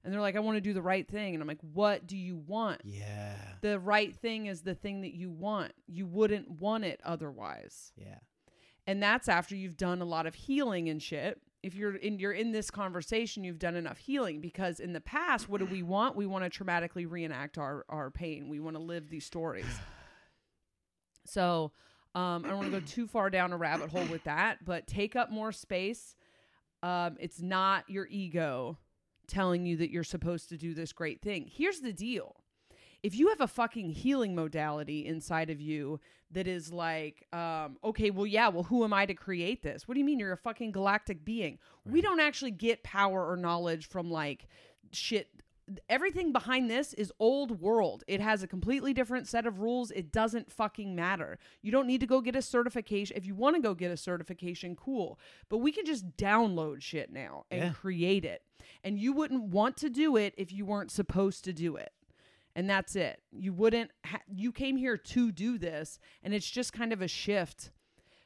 [0.04, 1.34] and they're like i want to do the right thing.
[1.34, 2.82] And i'm like what do you want?
[2.84, 3.36] Yeah.
[3.62, 5.74] the right thing is the thing that you want.
[5.88, 7.92] You wouldn't want it otherwise.
[7.96, 8.20] Yeah.
[8.88, 11.40] and that's after you've done a lot of healing and shit.
[11.64, 15.48] If you're in you're in this conversation you've done enough healing because in the past
[15.48, 16.16] what do we want?
[16.16, 18.50] We want to traumatically reenact our our pain.
[18.50, 19.66] We want to live these stories.
[21.26, 21.72] So
[22.16, 24.88] um, i don't want to go too far down a rabbit hole with that but
[24.88, 26.16] take up more space.
[26.84, 28.80] Um, it's not your ego
[29.32, 32.36] telling you that you're supposed to do this great thing here's the deal
[33.04, 36.00] if you have a fucking healing modality inside of you
[36.32, 39.88] that is like, um, okay, well, yeah, well, who am I to create this?
[39.88, 41.58] What do you mean you're a fucking galactic being?
[41.86, 44.48] We don't actually get power or knowledge from like
[44.92, 45.28] shit.
[45.90, 48.04] Everything behind this is old world.
[48.08, 49.92] It has a completely different set of rules.
[49.92, 51.40] It doesn't fucking matter.
[51.62, 53.16] You don't need to go get a certification.
[53.18, 55.20] If you want to go get a certification, cool.
[55.50, 57.72] But we can just download shit now and Yeah.
[57.74, 58.44] create it.
[58.84, 61.92] And you wouldn't want to do it if you weren't supposed to do it
[62.56, 63.22] and that's it.
[63.32, 63.92] You wouldn't.
[64.06, 67.72] Ha- you came here to do this, and it's just kind of a shift.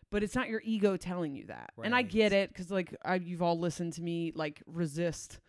[0.09, 3.15] But it's not your ego telling you that, and I get it because like I,
[3.15, 5.39] you've all listened to me like resist,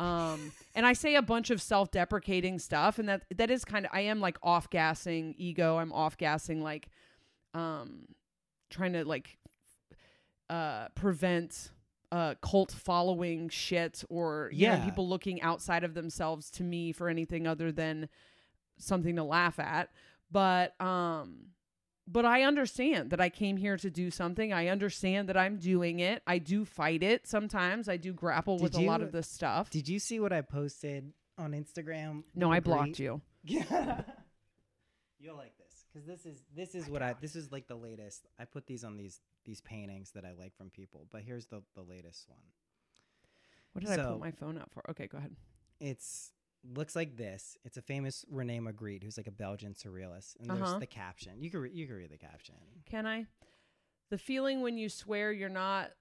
[0.00, 3.90] um, and I say a bunch of self-deprecating stuff, and that that is kind of
[3.94, 5.76] I am like off gassing ego.
[5.78, 6.88] I'm off gassing like,
[7.54, 8.06] um,
[8.70, 9.38] trying to like,
[10.48, 11.70] uh, prevent
[12.12, 14.84] uh cult following shit or you know, Yeah.
[14.84, 18.08] people looking outside of themselves to me for anything other than
[18.78, 19.90] something to laugh at
[20.32, 21.50] but um
[22.10, 24.52] but I understand that I came here to do something.
[24.52, 26.22] I understand that I'm doing it.
[26.26, 27.88] I do fight it sometimes.
[27.88, 29.70] I do grapple Did with a lot of this stuff.
[29.70, 32.24] Did you see what I posted on Instagram?
[32.34, 33.20] no, I blocked great- you.
[33.44, 34.02] Yeah.
[35.20, 38.26] You'll like this because this is this is what I this is like the latest.
[38.38, 41.62] I put these on these these paintings that I like from people, but here's the
[41.74, 42.40] the latest one.
[43.72, 44.88] What did I So- put my phone up for?
[44.90, 45.36] Okay, go ahead.
[45.78, 46.32] It's
[46.74, 47.56] looks like this.
[47.64, 50.78] It's a famous Rene Magritte, who's like a Belgian surrealist, and there's Uh-huh.
[50.78, 51.42] the caption.
[51.42, 52.54] You can re- you can read the caption.
[52.86, 53.26] Can I?
[54.10, 55.92] The feeling when you swear you're not.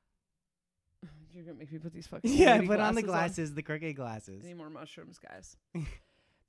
[1.33, 3.95] You're gonna make me put these fucking Yeah, put on the glasses glasses, the crooked
[3.95, 4.43] glasses.
[4.43, 5.55] Any more mushrooms, guys?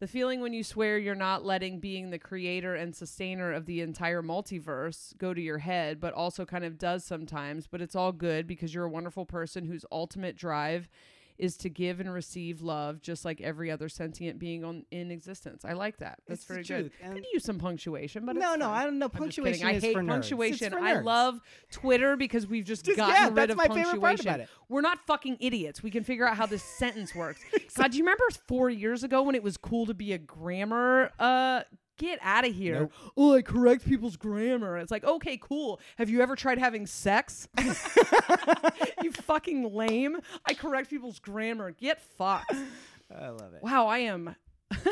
[0.00, 3.80] the feeling when you swear you're not letting being the creator and sustainer of the
[3.82, 8.10] entire multiverse go to your head, but also kind of does sometimes, but it's all
[8.10, 10.88] good because you're a wonderful person whose ultimate drive
[11.40, 15.64] is to give and receive love just like every other sentient being on in existence.
[15.64, 16.18] I like that.
[16.28, 16.92] That's It's very good.
[17.02, 18.70] and- Could use some punctuation, but no, no.
[18.70, 19.08] I don't know.
[19.08, 19.66] Punctuation.
[19.66, 20.74] I hate punctuation.
[20.74, 21.40] I love
[21.72, 24.00] Twitter because we've just Just- gotten yeah, rid that's of my favorite punctuation.
[24.00, 24.48] part about it.
[24.68, 25.82] We're not fucking idiots.
[25.82, 27.40] We can figure out how this sentence works.
[27.74, 31.10] God, do you remember four years ago when it was cool to be a grammar
[31.18, 31.62] uh
[32.00, 32.80] Get out of here.
[32.80, 32.92] Nope.
[33.14, 34.78] Oh, I correct people's grammar.
[34.78, 35.80] It's like, okay, cool.
[35.98, 37.46] Have you ever tried having sex?
[39.02, 40.16] you fucking lame.
[40.46, 41.72] I correct people's grammar.
[41.72, 42.54] Get fucked.
[43.14, 43.62] I love it.
[43.62, 44.34] Wow, I am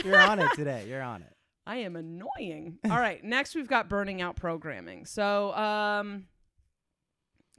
[0.04, 0.84] You're on it today.
[0.86, 1.32] You're on it.
[1.66, 2.78] I am annoying.
[2.84, 5.06] All right, next we've got burning out programming.
[5.06, 6.26] So, um,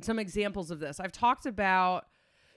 [0.01, 0.99] some examples of this.
[0.99, 2.05] I've talked about.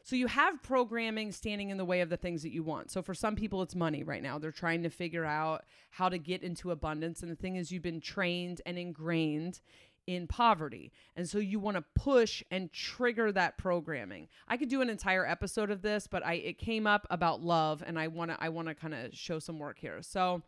[0.04, 2.90] So you have programming standing in the way of the things that you want.
[2.90, 4.38] So for some people, it's money right now.
[4.38, 7.82] They're trying to figure out how to get into abundance, and the thing is, you've
[7.82, 9.60] been trained and ingrained
[10.06, 10.92] in poverty.
[11.16, 14.28] And so you want to push and trigger that programming.
[14.48, 17.82] I could do an entire episode of this, but I it came up about love
[17.86, 20.02] and I want to I want to kind of show some work here.
[20.02, 20.42] So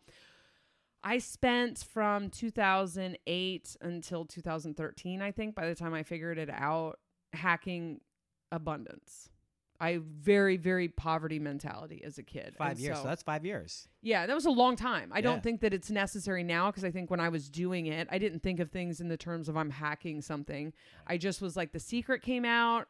[1.03, 6.99] I spent from 2008 until 2013, I think, by the time I figured it out,
[7.31, 8.01] hacking
[8.51, 9.29] abundance.
[9.85, 12.55] I very, very poverty mentality as a kid.
[12.57, 12.97] Five And years.
[12.97, 13.87] So, so- that's five years.
[14.01, 15.11] yeah, that was a long time.
[15.13, 15.21] I Yeah.
[15.23, 18.17] don't think that it's necessary now because I think when I was doing it, I
[18.17, 20.73] didn't think of things in the terms of I'm hacking something.
[21.07, 22.87] I just was like, The Secret came out.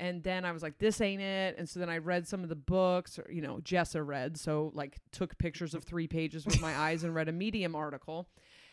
[0.00, 1.54] And then I was like, this ain't it.
[1.58, 4.36] And so then I read some of the books, or, you know, Jessa read.
[4.36, 8.26] So, like, took pictures of three pages with my eyes and read a Medium article.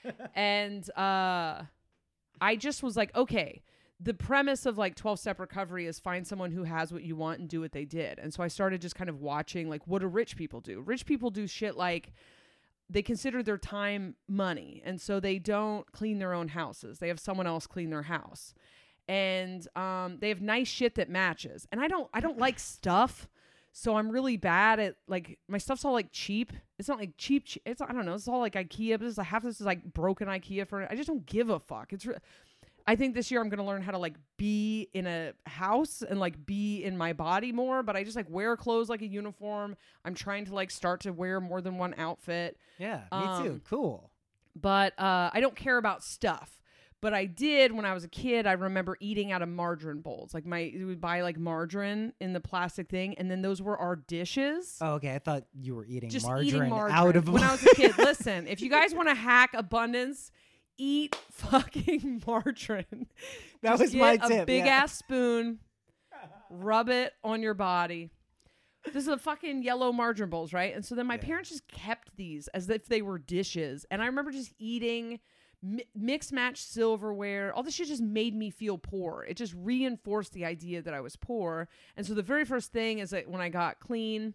[0.34, 1.64] And uh,
[2.42, 3.62] I just was like, okay,
[4.02, 7.40] the premise of like 12 step recovery is find someone who has what you want
[7.40, 8.18] and do what they did.
[8.18, 10.82] And so I started just kind of watching like what do rich people do?
[10.82, 12.14] Rich people do shit like
[12.90, 14.82] they consider their time money.
[14.86, 17.00] And so they don't clean their own houses.
[17.00, 18.54] They have someone else clean their house.
[19.08, 21.68] And um, they have nice shit that matches.
[21.72, 23.28] And I don't I don't like stuff.
[23.72, 26.54] So I'm really bad at like my stuff's all like cheap.
[26.80, 27.46] It's not like cheap.
[27.46, 28.14] che- It's I don't know.
[28.14, 30.88] It's all like IKEA, but it's like half this is like broken IKEA for.
[30.90, 31.92] I just don't give a fuck.
[31.92, 32.06] It's.
[32.06, 32.16] Re-
[32.88, 36.20] I think this year I'm gonna learn how to like be in a house and
[36.20, 37.84] like be in my body more.
[37.84, 39.76] But I just like wear clothes like a uniform.
[40.06, 42.58] I'm trying to like start to wear more than one outfit.
[42.78, 43.52] Yeah, me too.
[43.54, 44.12] Um, Cool.
[44.56, 46.56] But uh, I don't care about stuff.
[47.02, 48.46] But I did when I was a kid.
[48.46, 50.34] I remember eating out of margarine bowls.
[50.34, 53.78] Like my, we would buy like margarine in the plastic thing, and then those were
[53.78, 55.16] our dishes Oh, okay.
[55.16, 57.74] I thought you were eating just margarine, eating margarine out of when I was a
[57.76, 57.94] kid.
[57.98, 60.32] Listen, if you guys want to hack abundance,
[60.80, 63.08] eat fucking margarine.
[63.62, 64.84] That Just was my tip, A big yeah.
[64.84, 65.60] ass spoon,
[66.50, 68.10] rub it on your body.
[68.86, 70.74] This is a fucking yellow margarine bowls, right?
[70.74, 71.22] And so then my Yeah.
[71.26, 75.20] parents just kept these as if they were dishes, and I remember just eating.
[75.62, 80.32] Mi- mix match silverware all this shit just made me feel poor it just reinforced
[80.32, 81.68] the idea that i was poor
[81.98, 84.34] and so the very first thing is that when i got clean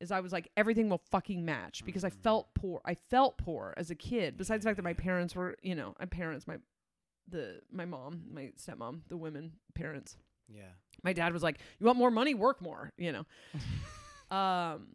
[0.00, 2.80] is I was like everything will fucking match because I felt poor.
[2.84, 4.36] I felt poor as a kid.
[4.36, 6.56] Besides the fact that my parents were, you know, my parents, my
[7.28, 10.16] the my mom, my stepmom, the women parents.
[10.48, 10.62] Yeah.
[11.02, 12.34] My dad was like, "You want more money?
[12.34, 13.26] Work more." You know.
[14.36, 14.88] um,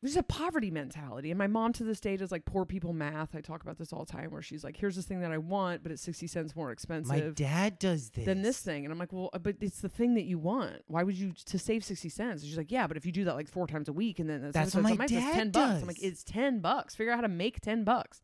[0.00, 3.34] there's a poverty mentality, and my mom to this day does like poor people math.
[3.34, 5.38] I talk about this all the time, where she's like, "Here's this thing that I
[5.38, 7.08] want, but it's sixty cents more expensive.
[7.08, 8.24] My dad does this.
[8.24, 8.84] than this thing.
[8.84, 10.82] And I'm like, well, uh, but it's the thing that you want.
[10.86, 12.42] Why would you to save sixty cents?
[12.42, 14.30] And she's like, yeah, but if you do that like four times a week, and
[14.30, 15.80] then that's, That's what it's my that's dad ten bucks.
[15.82, 16.94] I'm like, it's ten bucks.
[16.94, 18.22] Figure out how to make ten bucks.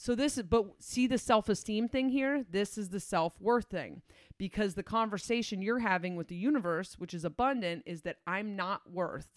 [0.00, 2.44] So this is, but see the self esteem thing here.
[2.50, 4.02] This is the self worth thing,
[4.36, 8.90] because the conversation you're having with the universe, which is abundant, is that I'm not
[8.90, 9.28] worth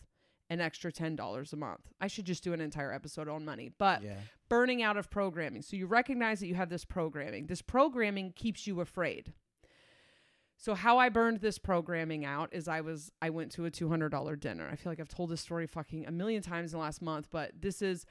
[0.52, 1.92] an extra ten dollars a month.
[2.02, 4.18] I should just do an entire episode on money, but Yeah.
[4.50, 5.62] burning out of programming.
[5.62, 7.48] So you recognize that you have this programming.
[7.48, 9.34] This programming keeps you afraid.
[10.58, 14.36] So how I burned this programming out is I was I went to a $200
[14.40, 14.68] dinner.
[14.72, 17.30] I feel like I've told this story fucking a million times in the last month,
[17.32, 18.06] but this is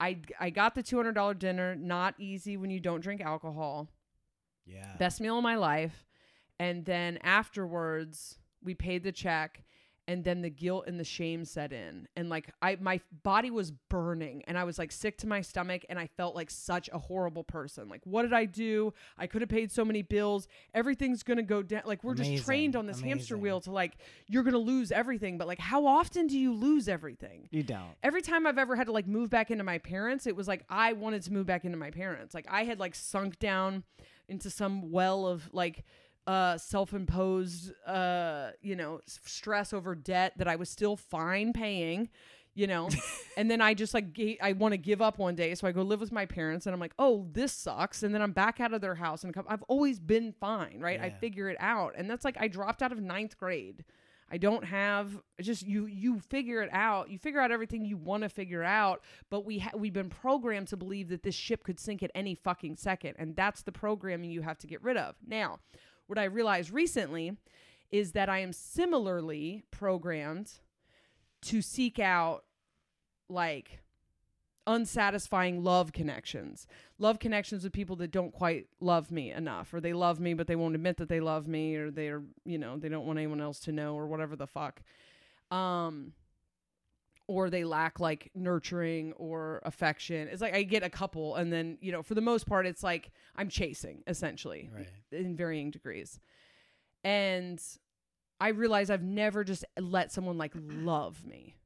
[0.00, 3.88] I I got the $200 dinner, not easy when you don't drink alcohol.
[4.66, 4.96] Yeah.
[4.98, 6.04] Best meal of my life.
[6.58, 9.62] And then afterwards, we paid the check
[10.06, 12.06] and then the guilt and the shame set in.
[12.16, 15.84] And like i my body was burning and i was like sick to my stomach
[15.88, 17.88] and i felt like such a horrible person.
[17.88, 18.92] Like what did i do?
[19.18, 20.46] I could have paid so many bills.
[20.74, 21.82] Everything's gonna go down.
[21.86, 23.96] Like we're just trained on this hamster wheel to like
[24.28, 25.38] you're gonna lose everything.
[25.38, 27.48] But like how often do you lose everything?
[27.50, 27.94] You don't.
[28.02, 30.64] every time I've ever had to like move back into my parents, it was like
[30.68, 32.34] I wanted to move back into my parents.
[32.34, 33.84] Like I had like sunk down
[34.28, 35.84] into some well of like
[36.26, 42.08] uh self-imposed uh you know stress over debt that I was still fine paying
[42.54, 42.88] you know
[43.36, 45.82] and then i just like i want to give up one day so i go
[45.82, 48.72] live with my parents and i'm like oh this sucks and then i'm back out
[48.72, 52.08] of their house and come, i've always been fine right i figure it out and
[52.08, 53.84] that's like i dropped out of ninth grade
[54.30, 57.10] I don't have just you you figure it out.
[57.10, 60.68] You figure out everything you want to figure out, but we ha- we've been programmed
[60.68, 64.30] to believe that this ship could sink at any fucking second, and that's the programming
[64.30, 65.14] you have to get rid of.
[65.26, 65.60] Now,
[66.06, 67.36] what I realized recently
[67.90, 70.52] is that I am similarly programmed
[71.42, 72.44] to seek out
[73.28, 73.80] like
[74.66, 76.66] unsatisfying love connections.
[76.98, 80.46] Love connections with people that don't quite love me enough or they love me but
[80.46, 83.40] they won't admit that they love me or they're, you know, they don't want anyone
[83.40, 84.82] else to know or whatever the fuck.
[85.50, 86.12] Um
[87.26, 90.28] or they lack like nurturing or affection.
[90.30, 92.82] It's like I get a couple and then, you know, for the most part it's
[92.82, 94.88] like I'm chasing essentially Right.
[95.12, 96.20] in varying degrees.
[97.02, 97.62] And
[98.40, 101.56] I realize I've never just let someone like love me.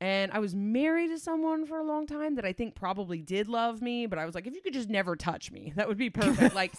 [0.00, 3.48] And I was married to someone for a long time that I think probably did
[3.48, 5.96] love me, but I was like, if you could just never touch me, that would
[5.96, 6.54] be perfect.
[6.62, 6.72] like,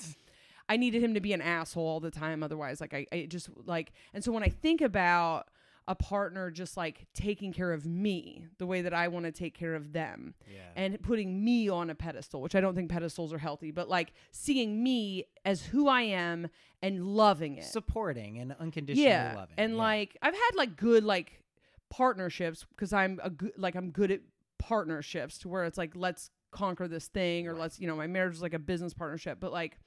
[0.70, 2.44] I needed him to be an asshole all the time.
[2.44, 5.48] Otherwise, like, I, I just like, and so when I think about
[5.88, 9.54] a partner just like taking care of me the way that I want to take
[9.54, 10.62] care of them, Yeah.
[10.76, 14.12] and putting me on a pedestal, which I don't think pedestals are healthy, but like
[14.32, 16.48] seeing me as who I am
[16.82, 17.66] and loving it.
[17.66, 19.34] Supporting and unconditionally yeah.
[19.36, 19.54] loving.
[19.58, 19.78] And yeah.
[19.78, 21.42] like I've had like good like
[21.90, 24.22] partnerships because I'm a good like I'm good at
[24.58, 27.62] partnerships to where it's like let's conquer this thing or Right.
[27.62, 29.78] let's you know my marriage is like a business partnership, but like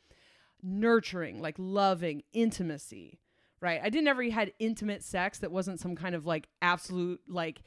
[0.63, 3.19] nurturing, like loving, intimacy.
[3.61, 3.81] Right.
[3.83, 7.63] I didn't ever had intimate sex that wasn't some kind of like absolute like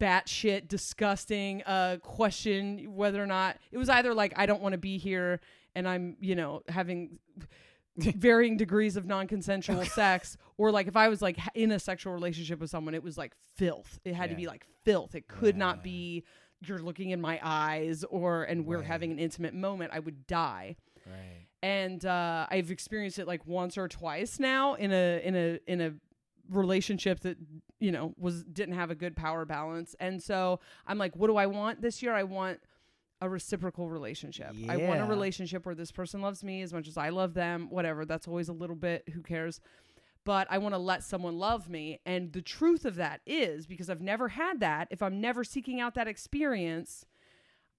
[0.00, 4.78] batshit disgusting uh question whether or not it was either like I don't want to
[4.78, 5.40] be here
[5.74, 7.18] and I'm, you know, having
[7.96, 12.60] varying degrees of non-consensual sex or like if I was like in a sexual relationship
[12.60, 13.98] with someone it was like filth.
[14.04, 15.14] It had to be like filth.
[15.14, 15.58] It could Yeah.
[15.66, 16.24] not be
[16.64, 18.86] you're looking in my eyes or and we're Right.
[18.86, 19.90] having an intimate moment.
[19.92, 21.46] I would die Right.
[21.62, 25.80] And uh, I've experienced it like once or twice now in a in a in
[25.80, 25.92] a
[26.50, 27.38] relationship that
[27.78, 29.94] you know was didn't have a good power balance.
[30.00, 32.12] And so i'm like what do i want this year?
[32.12, 32.60] I want
[33.20, 34.52] a reciprocal relationship.
[34.68, 37.68] I want a relationship where this person loves me as much as i love them
[37.70, 38.04] whatever.
[38.04, 39.60] That's always a little bit who cares?
[40.24, 42.00] But i want to let someone love me.
[42.04, 45.80] And the truth of that is because i've never had that if i'm never seeking
[45.80, 47.06] out that experience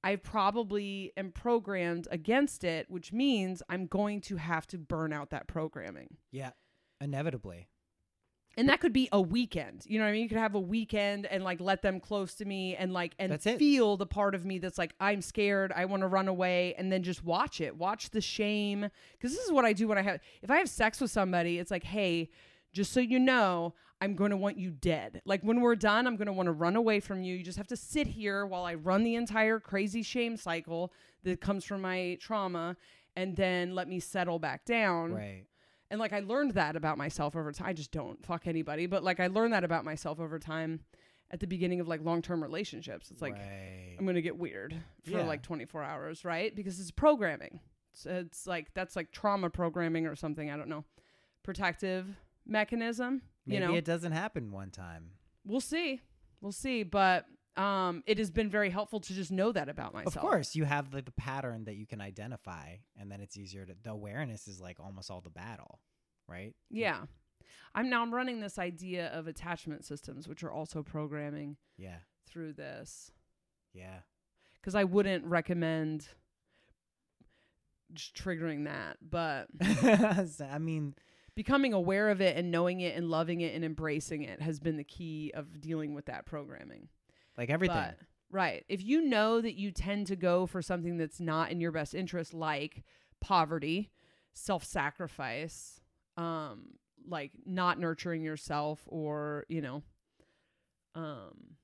[0.04, 5.30] I probably am programmed against it, which means I'm going to have to burn out
[5.30, 6.18] that programming.
[6.32, 6.52] Yeah.
[7.00, 7.68] Inevitably.
[8.56, 9.84] And that could be a weekend.
[9.88, 10.24] You know what I mean?
[10.24, 13.42] You could have a weekend and like let them close to me and like and
[13.42, 16.92] feel the part of me that's like I'm scared, I want to run away and
[16.92, 17.76] then just watch it.
[17.76, 18.90] Watch the shame
[19.20, 21.58] cuz this is what I do when I have if I have sex with somebody,
[21.58, 22.30] it's like, "Hey,
[22.74, 25.22] just so you know, I'm going to want you dead.
[25.26, 27.36] Like when we're done, I'm going to want to run away from you.
[27.36, 30.92] You just have to sit here while I run the entire crazy shame cycle
[31.24, 32.76] that comes from my trauma
[33.16, 35.46] and then let me settle back down." Right.
[35.92, 37.68] And like I learned that about myself over time.
[37.68, 40.80] I just don't fuck anybody, but like I learned that about myself over time
[41.30, 43.10] at the beginning of like long-term relationships.
[43.12, 43.96] It's like right.
[43.98, 45.24] I'm going to get weird for Yeah.
[45.26, 46.54] like 24 hours, right?
[46.56, 47.60] Because it's programming.
[47.92, 50.84] It's, it's like that's like trauma programming or something, I don't know.
[51.44, 52.08] Protective
[52.46, 53.76] mechanism, Maybe you know.
[53.76, 55.12] it doesn't happen one time.
[55.46, 56.02] we'll see.
[56.42, 57.26] We'll see, but
[57.56, 60.16] um it has been very helpful to just know that about myself.
[60.16, 63.66] Of course, you have like the pattern that you can identify, and then it's easier
[63.66, 63.74] to.
[63.84, 65.80] The awareness is like almost all the battle,
[66.28, 66.54] right?
[66.70, 67.02] Yeah.
[67.76, 71.98] I'm now I'm running this idea of attachment systems which are also programming Yeah.
[72.28, 73.12] through this.
[73.74, 74.00] Yeah.
[74.60, 76.08] because I wouldn't recommend
[77.94, 80.96] just triggering that, but I mean,
[81.36, 84.78] becoming aware of it and knowing it and loving it and embracing it has been
[84.78, 86.90] the key of dealing with that programming.
[87.38, 87.76] like everything.
[87.76, 87.98] But
[88.30, 91.72] right, if you know that you tend to go for something that's not in your
[91.72, 92.84] best interest, like
[93.22, 93.92] poverty,
[94.34, 95.80] self-sacrifice,
[96.18, 96.76] um,
[97.08, 99.84] like not nurturing yourself, or you know,
[100.96, 101.56] um,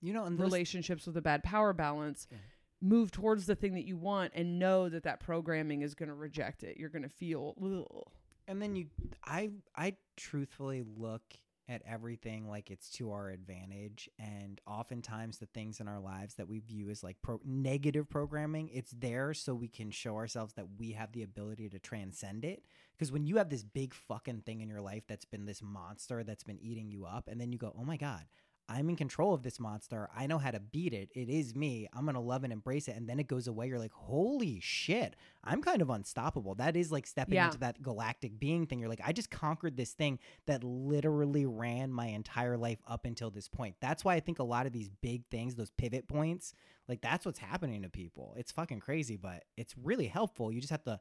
[0.00, 2.38] you know, relationships with a bad power balance Yeah.
[2.80, 6.14] move towards the thing that you want and know that that programming is going to
[6.14, 8.10] reject it you're going to feel Ugh.
[8.46, 8.86] And then you,
[9.24, 11.22] I, I truthfully look
[11.68, 16.48] at everything like it's to our advantage, and oftentimes the things in our lives that
[16.48, 20.66] we view as like pro- negative programming, it's there so we can show ourselves that
[20.78, 22.64] we have the ability to transcend it.
[22.92, 26.24] Because when you have this big fucking thing in your life that's been this monster
[26.24, 28.24] that's been eating you up, and then you go, oh my god.
[28.72, 30.08] I'm in control of this monster.
[30.16, 31.10] I know how to beat it.
[31.14, 31.88] It is me.
[31.92, 32.96] I'm going to love and embrace it.
[32.96, 33.68] And then it goes away.
[33.68, 35.14] You're like, holy shit.
[35.44, 36.54] I'm kind of unstoppable.
[36.54, 37.46] That is like stepping Yeah.
[37.46, 38.78] into that galactic being thing.
[38.80, 43.30] You're like, I just conquered this thing that literally ran my entire life up until
[43.30, 43.76] this point.
[43.80, 46.54] That's why I think a lot of these big things, those pivot points,
[46.88, 48.34] like that's what's happening to people.
[48.38, 50.50] It's fucking crazy, but it's really helpful.
[50.50, 50.98] You just have to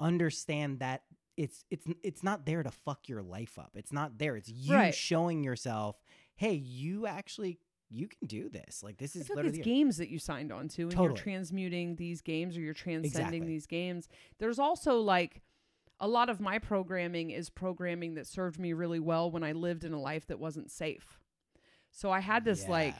[0.00, 1.02] understand that
[1.36, 3.70] it's it's it's not there to fuck your life up.
[3.74, 4.36] It's not there.
[4.36, 4.94] It's you Right.
[4.94, 5.96] showing yourself,
[6.36, 7.58] hey, you actually
[7.90, 8.82] you can do this.
[8.82, 11.08] Like this is literally it's games that you signed on to, and Totally.
[11.08, 13.46] you're transmuting these games or you're transcending Exactly.
[13.46, 14.08] these games.
[14.38, 15.42] There's also like
[16.00, 19.84] a lot of my programming is programming that served me really well when I lived
[19.84, 21.20] in a life that wasn't safe.
[21.90, 22.94] So I had this like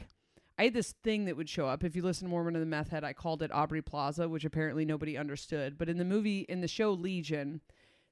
[0.58, 1.82] I had this thing that would show up.
[1.82, 4.44] If you listen to Mormon and the Meth Head, I called it Aubrey Plaza, which
[4.44, 5.78] apparently nobody understood.
[5.78, 7.62] But in the movie, in the show Legion,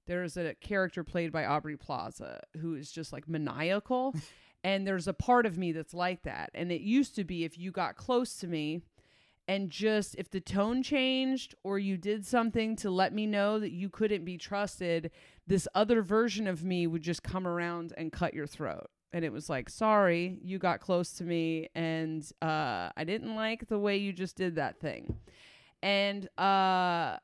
[0.06, 4.14] there's a character played by Aubrey Plaza who is just like maniacal.
[4.62, 6.50] and there's a part of me that's like that.
[6.54, 8.82] And it used to be if you got close to me
[9.48, 13.72] and just if the tone changed or you did something to let me know that
[13.72, 15.10] you couldn't be trusted,
[15.46, 18.90] this other version of me would just come around and cut your throat.
[19.12, 23.66] And it was like, sorry, you got close to me and uh, I didn't like
[23.66, 25.16] the way you just did that thing.
[25.82, 27.16] And uh,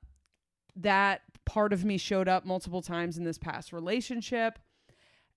[0.76, 4.58] that part of me showed up multiple times in this past relationship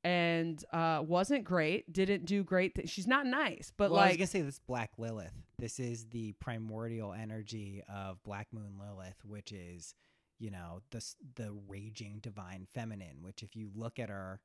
[0.04, 2.76] and uh, wasn't great, didn't do great.
[2.76, 5.34] Th- She's not nice, but well, I was like, gonna say this Black Lilith.
[5.58, 9.94] This is the primordial energy of Black Moon Lilith, which is,
[10.40, 11.04] you know, the
[11.36, 13.18] the raging divine feminine.
[13.22, 14.40] Which, if you look at her,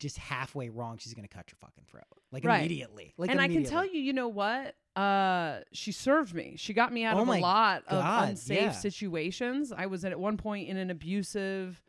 [0.00, 2.60] just halfway wrong, she's gonna cut your fucking throat, like Right.
[2.60, 3.12] immediately.
[3.18, 4.74] Like, and I can tell you, you know what?
[4.96, 6.54] Uh, she served me.
[6.56, 8.70] She got me out Oh of a lot of unsafe yeah.
[8.72, 9.70] situations.
[9.70, 11.82] I was at one point in an abusive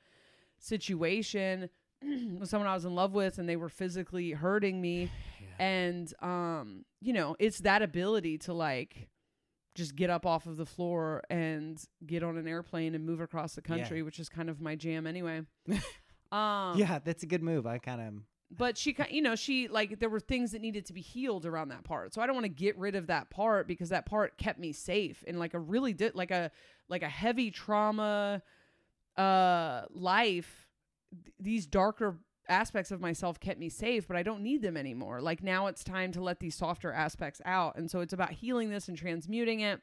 [0.59, 1.69] situation
[2.39, 5.09] with someone I was in love with, and they were physically hurting me.
[5.57, 9.07] And um, you know, it's that ability to like
[9.73, 13.55] just get up off of the floor and get on an airplane and move across
[13.55, 13.77] the Yeah.
[13.77, 15.43] country, which is kind of my jam anyway.
[16.33, 17.65] um, yeah, that's a good move.
[17.65, 18.13] I kind of
[18.51, 21.69] but she you know she like there were things that needed to be healed around
[21.69, 24.37] that part so i don't want to get rid of that part because that part
[24.37, 26.51] kept me safe in like a really di- like a
[26.87, 28.43] like a heavy trauma
[29.17, 30.64] uh life
[31.23, 35.19] th- these darker aspects of myself kept me safe but i don't need them anymore
[35.19, 38.69] like now it's time to let these softer aspects out and so it's about healing
[38.69, 39.81] this and transmuting it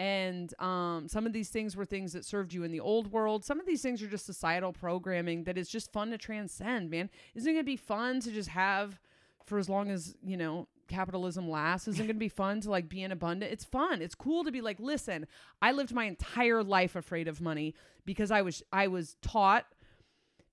[0.00, 3.44] and um, some of these things were things that served you in the old world.
[3.44, 7.10] Some of these things are just societal programming that is just fun to transcend, man.
[7.34, 8.98] Isn't it gonna be fun to just have
[9.44, 11.86] for as long as, you know, capitalism lasts?
[11.86, 13.52] Isn't it gonna be fun to like be in abundant?
[13.52, 14.00] It's fun.
[14.00, 15.26] It's cool to be like, listen,
[15.60, 17.74] I lived my entire life afraid of money
[18.06, 19.66] because I was I was taught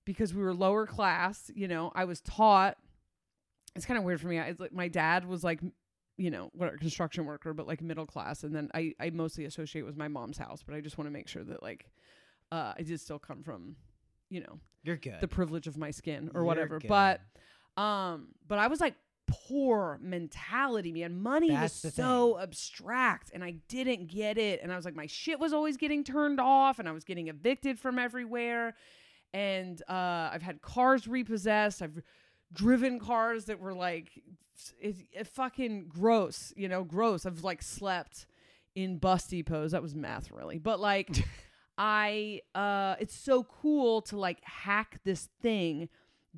[0.08, 2.78] because we were lower class, you know, I was taught
[3.76, 4.38] it's kind of weird for me.
[4.38, 5.60] I, it's like my dad was like
[6.16, 8.42] you know, what a construction worker, but like middle class.
[8.42, 11.12] And then I, I mostly associate with my mom's house, but I just want to
[11.12, 11.92] make sure that like,
[12.50, 13.76] uh, I did still come from,
[14.28, 15.20] you know, you're good.
[15.20, 16.80] the privilege of my skin or You're whatever.
[16.80, 16.88] good.
[16.88, 17.20] But,
[17.76, 18.96] um, but I was like
[19.28, 21.22] poor mentality, man.
[21.22, 24.60] Money That's was so abstract and I didn't get it.
[24.60, 27.28] And I was like, my shit was always getting turned off and I was getting
[27.28, 28.74] evicted from everywhere.
[29.32, 31.82] And, uh, I've had cars repossessed.
[31.82, 32.02] I've
[32.52, 34.22] driven cars that were like
[34.80, 37.26] it, it fucking gross, you know, gross.
[37.26, 38.26] I've like slept
[38.74, 39.72] in bus depots.
[39.72, 41.10] That was math, really, but like,
[41.78, 45.88] I uh, it's so cool to like hack this thing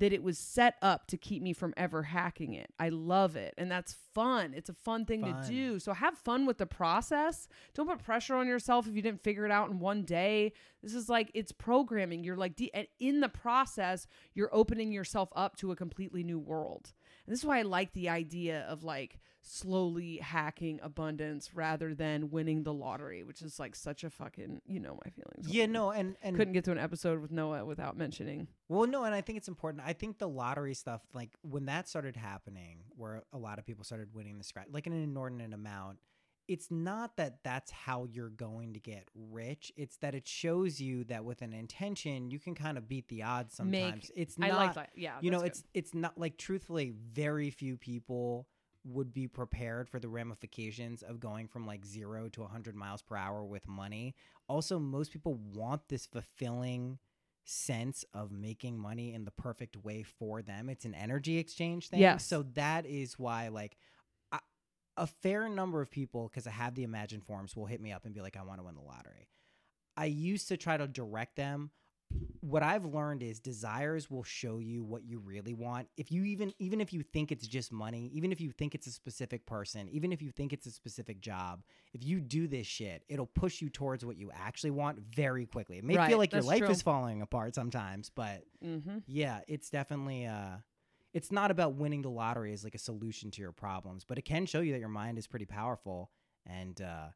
[0.01, 2.73] that it was set up to keep me from ever hacking it.
[2.79, 4.55] I love it, and that's fun.
[4.55, 5.43] It's a fun thing Fun.
[5.43, 5.77] to do.
[5.77, 7.47] So have fun with the process.
[7.75, 10.53] Don't put pressure on yourself if you didn't figure it out in one day.
[10.81, 12.23] This is like it's programming.
[12.23, 16.39] You're like de- and in the process, you're opening yourself up to a completely new
[16.39, 16.93] world.
[17.27, 22.29] And this is why I like the idea of like slowly hacking abundance rather than
[22.29, 25.53] winning the lottery, which is like such a fucking, you know, my feelings.
[25.53, 28.47] yeah, no, and and Couldn't get to an episode with Noah without mentioning.
[28.69, 29.83] Well, no, and I think it's important.
[29.85, 33.83] I think the lottery stuff, like when that started happening, where a lot of people
[33.83, 35.97] started winning the scratch, like an inordinate amount,
[36.47, 39.71] it's not that that's how you're going to get rich.
[39.77, 43.23] It's that it shows you that with an intention, you can kind of beat the
[43.23, 44.11] odds Make- sometimes.
[44.15, 44.89] it's I not, like that.
[44.95, 45.13] Yeah.
[45.21, 48.47] you know, that's it's it's not like truthfully, very few people
[48.83, 53.15] would be prepared for the ramifications of going from like zero to 100 miles per
[53.15, 54.15] hour with money.
[54.47, 56.97] Also, most people want this fulfilling
[57.43, 60.69] sense of making money in the perfect way for them.
[60.69, 61.99] It's an energy exchange thing.
[61.99, 62.25] Yes.
[62.25, 63.77] So that is why, like,
[64.31, 64.39] I,
[64.97, 68.05] a fair number of people, because I have the Imagine forms, will hit me up
[68.05, 69.27] and be like, I want to win the lottery.
[69.97, 71.71] I used to try to direct them
[72.41, 75.87] what I've learned is desires will show you what you really want.
[75.95, 78.87] If you even even if you think it's just money, even if you think it's
[78.87, 81.61] a specific person, even if you think it's a specific job,
[81.93, 85.77] if you do this shit, it'll push you towards what you actually want very quickly.
[85.77, 86.69] It may Right, feel like your life true.
[86.71, 88.43] is falling apart sometimes, but.
[88.65, 88.99] Mm-hmm.
[89.07, 90.57] yeah, it's definitely uh
[91.13, 94.21] it's not about winning the lottery as like a solution to your problems, but it
[94.23, 96.09] can show you that your mind is pretty powerful
[96.45, 97.07] and uh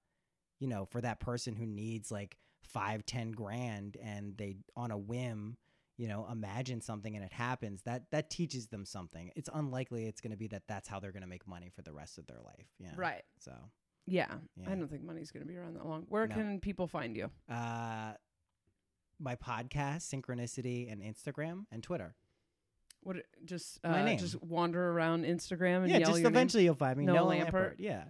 [0.60, 4.98] you know, for that person who needs like five, ten grand and they on a
[4.98, 5.58] whim,
[5.98, 10.20] you know imagine something and it happens that that teaches them something it's unlikely it's
[10.20, 12.28] going to be that that's how they're going to make money for the rest of
[12.28, 13.24] their life yeah Right.
[13.40, 13.54] so
[14.06, 14.28] Yeah.
[14.58, 14.72] Yeah.
[14.72, 16.06] I don't think money's going to be around that long.
[16.10, 16.36] Where No.
[16.36, 17.30] can people find you?
[17.50, 18.12] uh
[19.20, 22.14] my podcast synchronicity and instagram and twitter
[23.02, 24.18] What just My uh, name.
[24.18, 26.36] just wander around Instagram and yeah yell just your name?
[26.36, 27.52] eventually you'll find me Noah Lampert.
[27.54, 27.76] Lampert.
[27.78, 28.04] yeah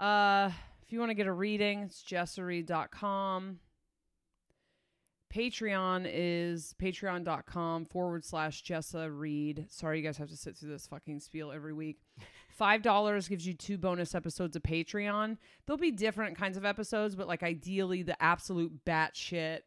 [0.00, 0.50] Uh,
[0.86, 3.58] if you want to get a reading, it's jessareed.com.
[5.34, 9.66] Patreon is patreon.com forward slash Jessa Reed.
[9.68, 11.98] Sorry, you guys have to sit through this fucking spiel every week.
[12.60, 15.38] $5 gives you two bonus episodes of Patreon.
[15.66, 19.60] There'll be different kinds of episodes, but like ideally, the absolute batshit.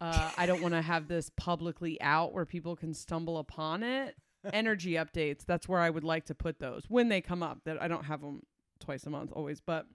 [0.00, 4.16] Uh, I don't want to have this publicly out where people can stumble upon it.
[4.52, 5.44] Energy updates.
[5.46, 7.60] That's where I would like to put those when they come up.
[7.64, 8.42] That I don't have them
[8.80, 9.86] twice a month always, but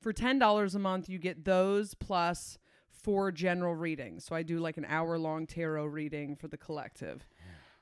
[0.00, 2.58] for ten dollars a month, you get those plus
[2.90, 4.24] four general readings.
[4.24, 7.26] So I do like an hour long tarot reading for the collective.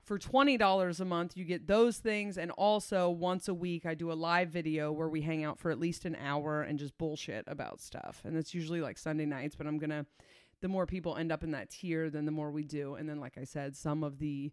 [0.02, 2.38] For $20 a month, you get those things.
[2.38, 5.70] And also, once a week, I do a live video where we hang out for
[5.70, 8.22] at least an hour and just bullshit about stuff.
[8.24, 10.06] And that's usually like Sunday nights, but I'm going to,
[10.62, 12.94] the more people end up in that tier, then the more we do.
[12.94, 14.50] And then, like I said, some of the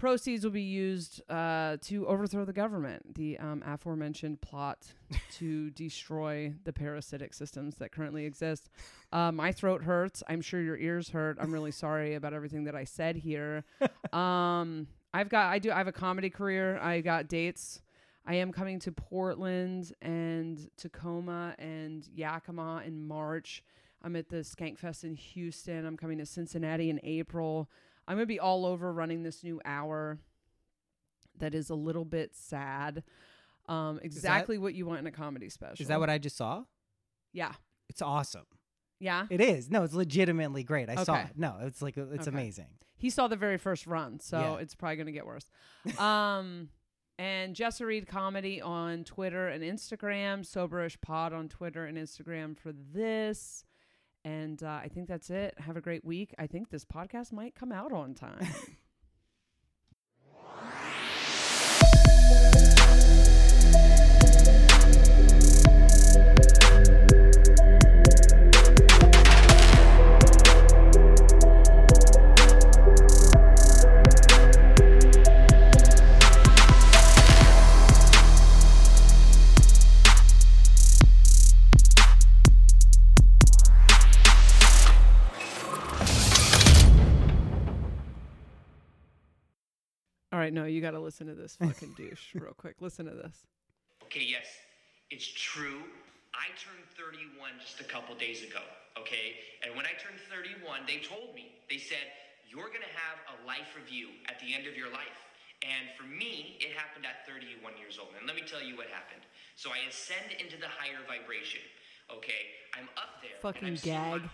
[0.00, 3.14] proceeds will be used uh, to overthrow the government.
[3.14, 4.86] The um, aforementioned plot
[5.32, 8.70] to destroy the parasitic systems that currently exist.
[9.12, 10.22] Uh, my throat hurts.
[10.26, 11.36] I'm sure your ears hurt.
[11.38, 13.64] I'm really sorry about everything that I said here.
[14.12, 16.78] Um, I've got I do I have a comedy career.
[16.78, 17.80] I got dates.
[18.26, 23.62] I am coming to Portland and Tacoma and Yakima in March.
[24.02, 25.86] I'm at the Skankfest in Houston.
[25.86, 27.70] I'm coming to Cincinnati in April.
[28.10, 30.18] I'm going to be all over running this new hour
[31.38, 33.02] that is a little bit sad.
[33.68, 35.80] Um, exactly what you want in a comedy special.
[35.80, 36.64] is that what i just saw
[37.32, 37.52] Yeah.
[37.88, 38.46] it's awesome
[38.98, 39.26] Yeah.
[39.30, 42.36] it is no it's legitimately great i saw it no it's like it's Okay.
[42.36, 44.56] amazing He saw the very first run, so Yeah.
[44.56, 45.48] it's probably going to get worse.
[45.98, 46.68] um,
[47.16, 52.72] and Jessa Reed Comedy on Twitter and Instagram, Soberish Pod on Twitter and Instagram for
[52.72, 53.64] this.
[54.24, 55.54] And uh, I think that's it.
[55.58, 56.34] Have a great week.
[56.38, 58.46] I think this podcast might come out on time.
[90.80, 92.80] you got to listen to this fucking douche real quick.
[92.80, 93.44] Listen to this.
[94.08, 94.48] Okay, yes,
[95.12, 95.84] it's true.
[96.32, 98.64] I turned 31 just a couple days ago,
[98.96, 99.36] okay?
[99.60, 102.00] And when I turned 31, they told me, they said,
[102.48, 105.20] you're gonna have a life review at the end of your life.
[105.60, 108.16] And for me, it happened at 31 years old.
[108.16, 109.20] And let me tell you what happened.
[109.60, 111.60] So I ascend into the higher vibration,
[112.08, 112.56] okay?
[112.72, 113.36] I'm up there.
[113.44, 114.24] Fucking and I'm seeing gag.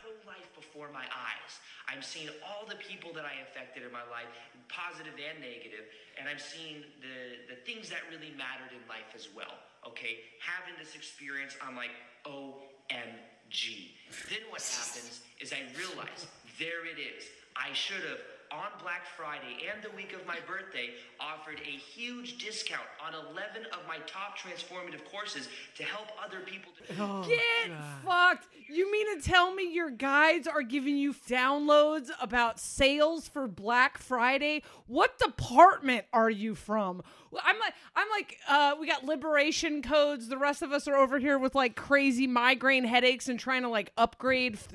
[0.76, 1.52] Before my eyes.
[1.88, 4.28] I'm seeing all the people that I affected in my life,
[4.68, 5.88] positive and negative,
[6.20, 9.56] and I'm seeing the, the things that really mattered in life as well.
[9.88, 10.20] Okay?
[10.44, 11.96] Having this experience, I'm like,
[12.28, 13.96] OMG.
[14.28, 16.28] Then what happens is I realize
[16.60, 17.24] there it is.
[17.56, 18.20] I should have
[18.52, 20.90] on Black Friday and the week of my birthday
[21.20, 26.72] offered a huge discount on 11 of my top transformative courses to help other people
[26.86, 28.46] to oh, Get fucked.
[28.68, 33.98] You mean to tell me your guides are giving you downloads about sales for Black
[33.98, 34.62] Friday?
[34.86, 37.02] What department are you from?
[37.44, 40.28] I'm like I'm like uh we got liberation codes.
[40.28, 43.68] The rest of us are over here with like crazy migraine headaches and trying to
[43.68, 44.68] like upgrade f-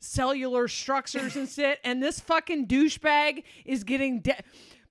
[0.00, 4.36] cellular structures and shit and this fucking douchebag is getting de-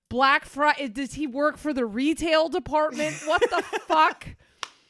[0.09, 3.15] Black Friday does he work for the retail department?
[3.25, 4.27] What the fuck?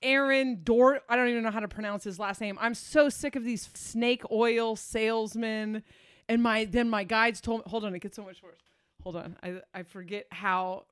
[0.03, 1.03] Aaron Dort.
[1.09, 2.57] I don't even know how to pronounce his last name.
[2.61, 5.83] I'm so sick of these snake oil salesmen.
[6.29, 8.59] And my then my guides told me, hold on, it gets so much worse.
[9.03, 9.37] Hold on.
[9.41, 10.83] I I forget how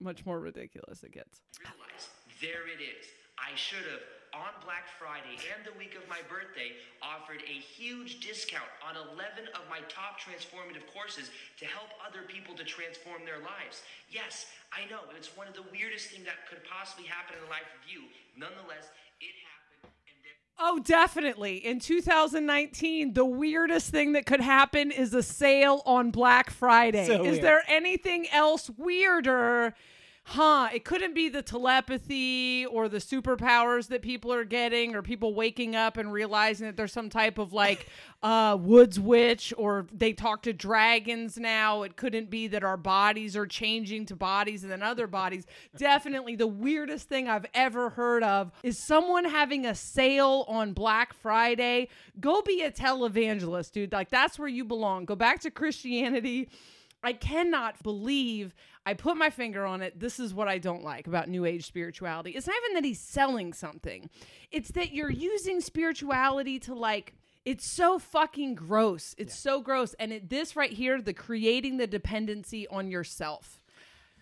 [0.00, 1.40] much more ridiculous it gets.
[1.60, 2.10] realize
[2.40, 3.06] there it is.
[3.40, 4.04] I should have
[4.36, 9.48] on Black Friday and the week of my birthday offered a huge discount on 11
[9.56, 13.80] of my top transformative courses to help other people to transform their lives.
[14.12, 17.52] Yes, I know it's one of the weirdest things that could possibly happen in the
[17.52, 18.04] life of you.
[18.36, 18.92] Nonetheless,
[19.24, 19.55] it happened
[20.58, 21.56] Oh, definitely.
[21.56, 27.06] In 2019, the weirdest thing that could happen is a sale on Black Friday.
[27.06, 27.42] So is weird.
[27.42, 29.74] there anything else weirder?
[30.28, 35.34] Huh, it couldn't be the telepathy or the superpowers that people are getting or people
[35.34, 37.86] waking up and realizing that there's some type of like
[38.24, 41.82] uh woods witch or they talk to dragons now.
[41.82, 45.46] It couldn't be that our bodies are changing to bodies and then other bodies.
[45.76, 51.14] Definitely the weirdest thing I've ever heard of is someone having a sale on Black
[51.14, 51.88] Friday.
[52.18, 53.92] Go be a televangelist, dude.
[53.92, 55.04] Like that's where you belong.
[55.04, 56.48] Go back to Christianity.
[57.02, 58.52] I cannot believe
[58.86, 59.98] I put my finger on it.
[59.98, 62.30] This is what I don't like about New Age spirituality.
[62.30, 64.08] It's not even that he's selling something,
[64.50, 67.14] it's that you're using spirituality to like.
[67.44, 69.14] It's so fucking gross.
[69.18, 69.94] It's so gross.
[70.00, 73.62] And it, this right here, the creating the dependency on yourself.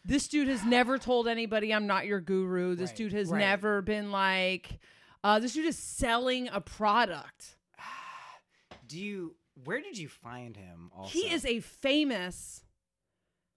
[0.04, 2.74] This dude has never told anybody I'm not your guru.
[2.74, 3.38] This Right, dude has right.
[3.38, 4.78] never been like,
[5.22, 7.56] uh, this dude is selling a product.
[8.86, 9.36] Do you?
[9.64, 10.90] Where did you find him?
[10.94, 12.62] Also, He is a famous,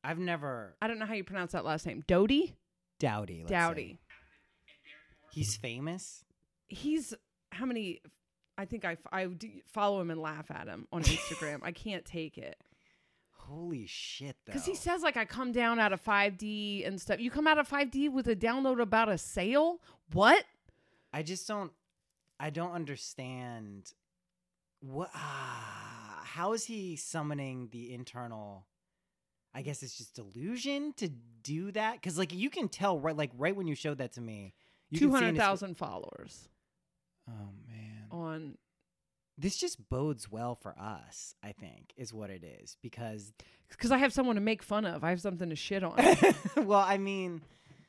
[0.03, 2.55] I've never I don't know how you pronounce that last name, Doty?
[2.99, 3.39] Dowdy.
[3.41, 3.99] let's Dowdy.
[5.31, 6.23] He's famous.
[6.67, 7.13] he's
[7.51, 8.01] how many
[8.57, 11.71] i think i, f- I d- follow him and laugh at him on instagram i
[11.71, 12.57] can't take it
[13.31, 14.35] Holy shit!
[14.45, 14.51] Though.
[14.51, 17.57] because he says like i come down out of 5d and stuff you come out
[17.57, 19.79] of 5d with a download about a sale
[20.11, 20.43] what
[21.13, 21.71] I just don't.
[22.39, 23.93] I don't understand.
[24.81, 25.09] What?
[25.15, 28.65] Ah, how is he summoning the internal?
[29.57, 31.09] I guess it's just delusion to
[31.41, 31.95] do that?
[31.95, 34.53] Because, like, you can tell right, like, right when you showed that to me,
[34.91, 36.47] you can see in his- 200000 followers.
[37.27, 38.57] Oh man, on
[39.37, 41.33] this just bodes well for us.
[41.43, 43.33] I think is what it is because,
[43.69, 45.03] because i have someone to make fun of.
[45.03, 45.95] I have something to shit on.
[46.55, 47.41] Well, I mean,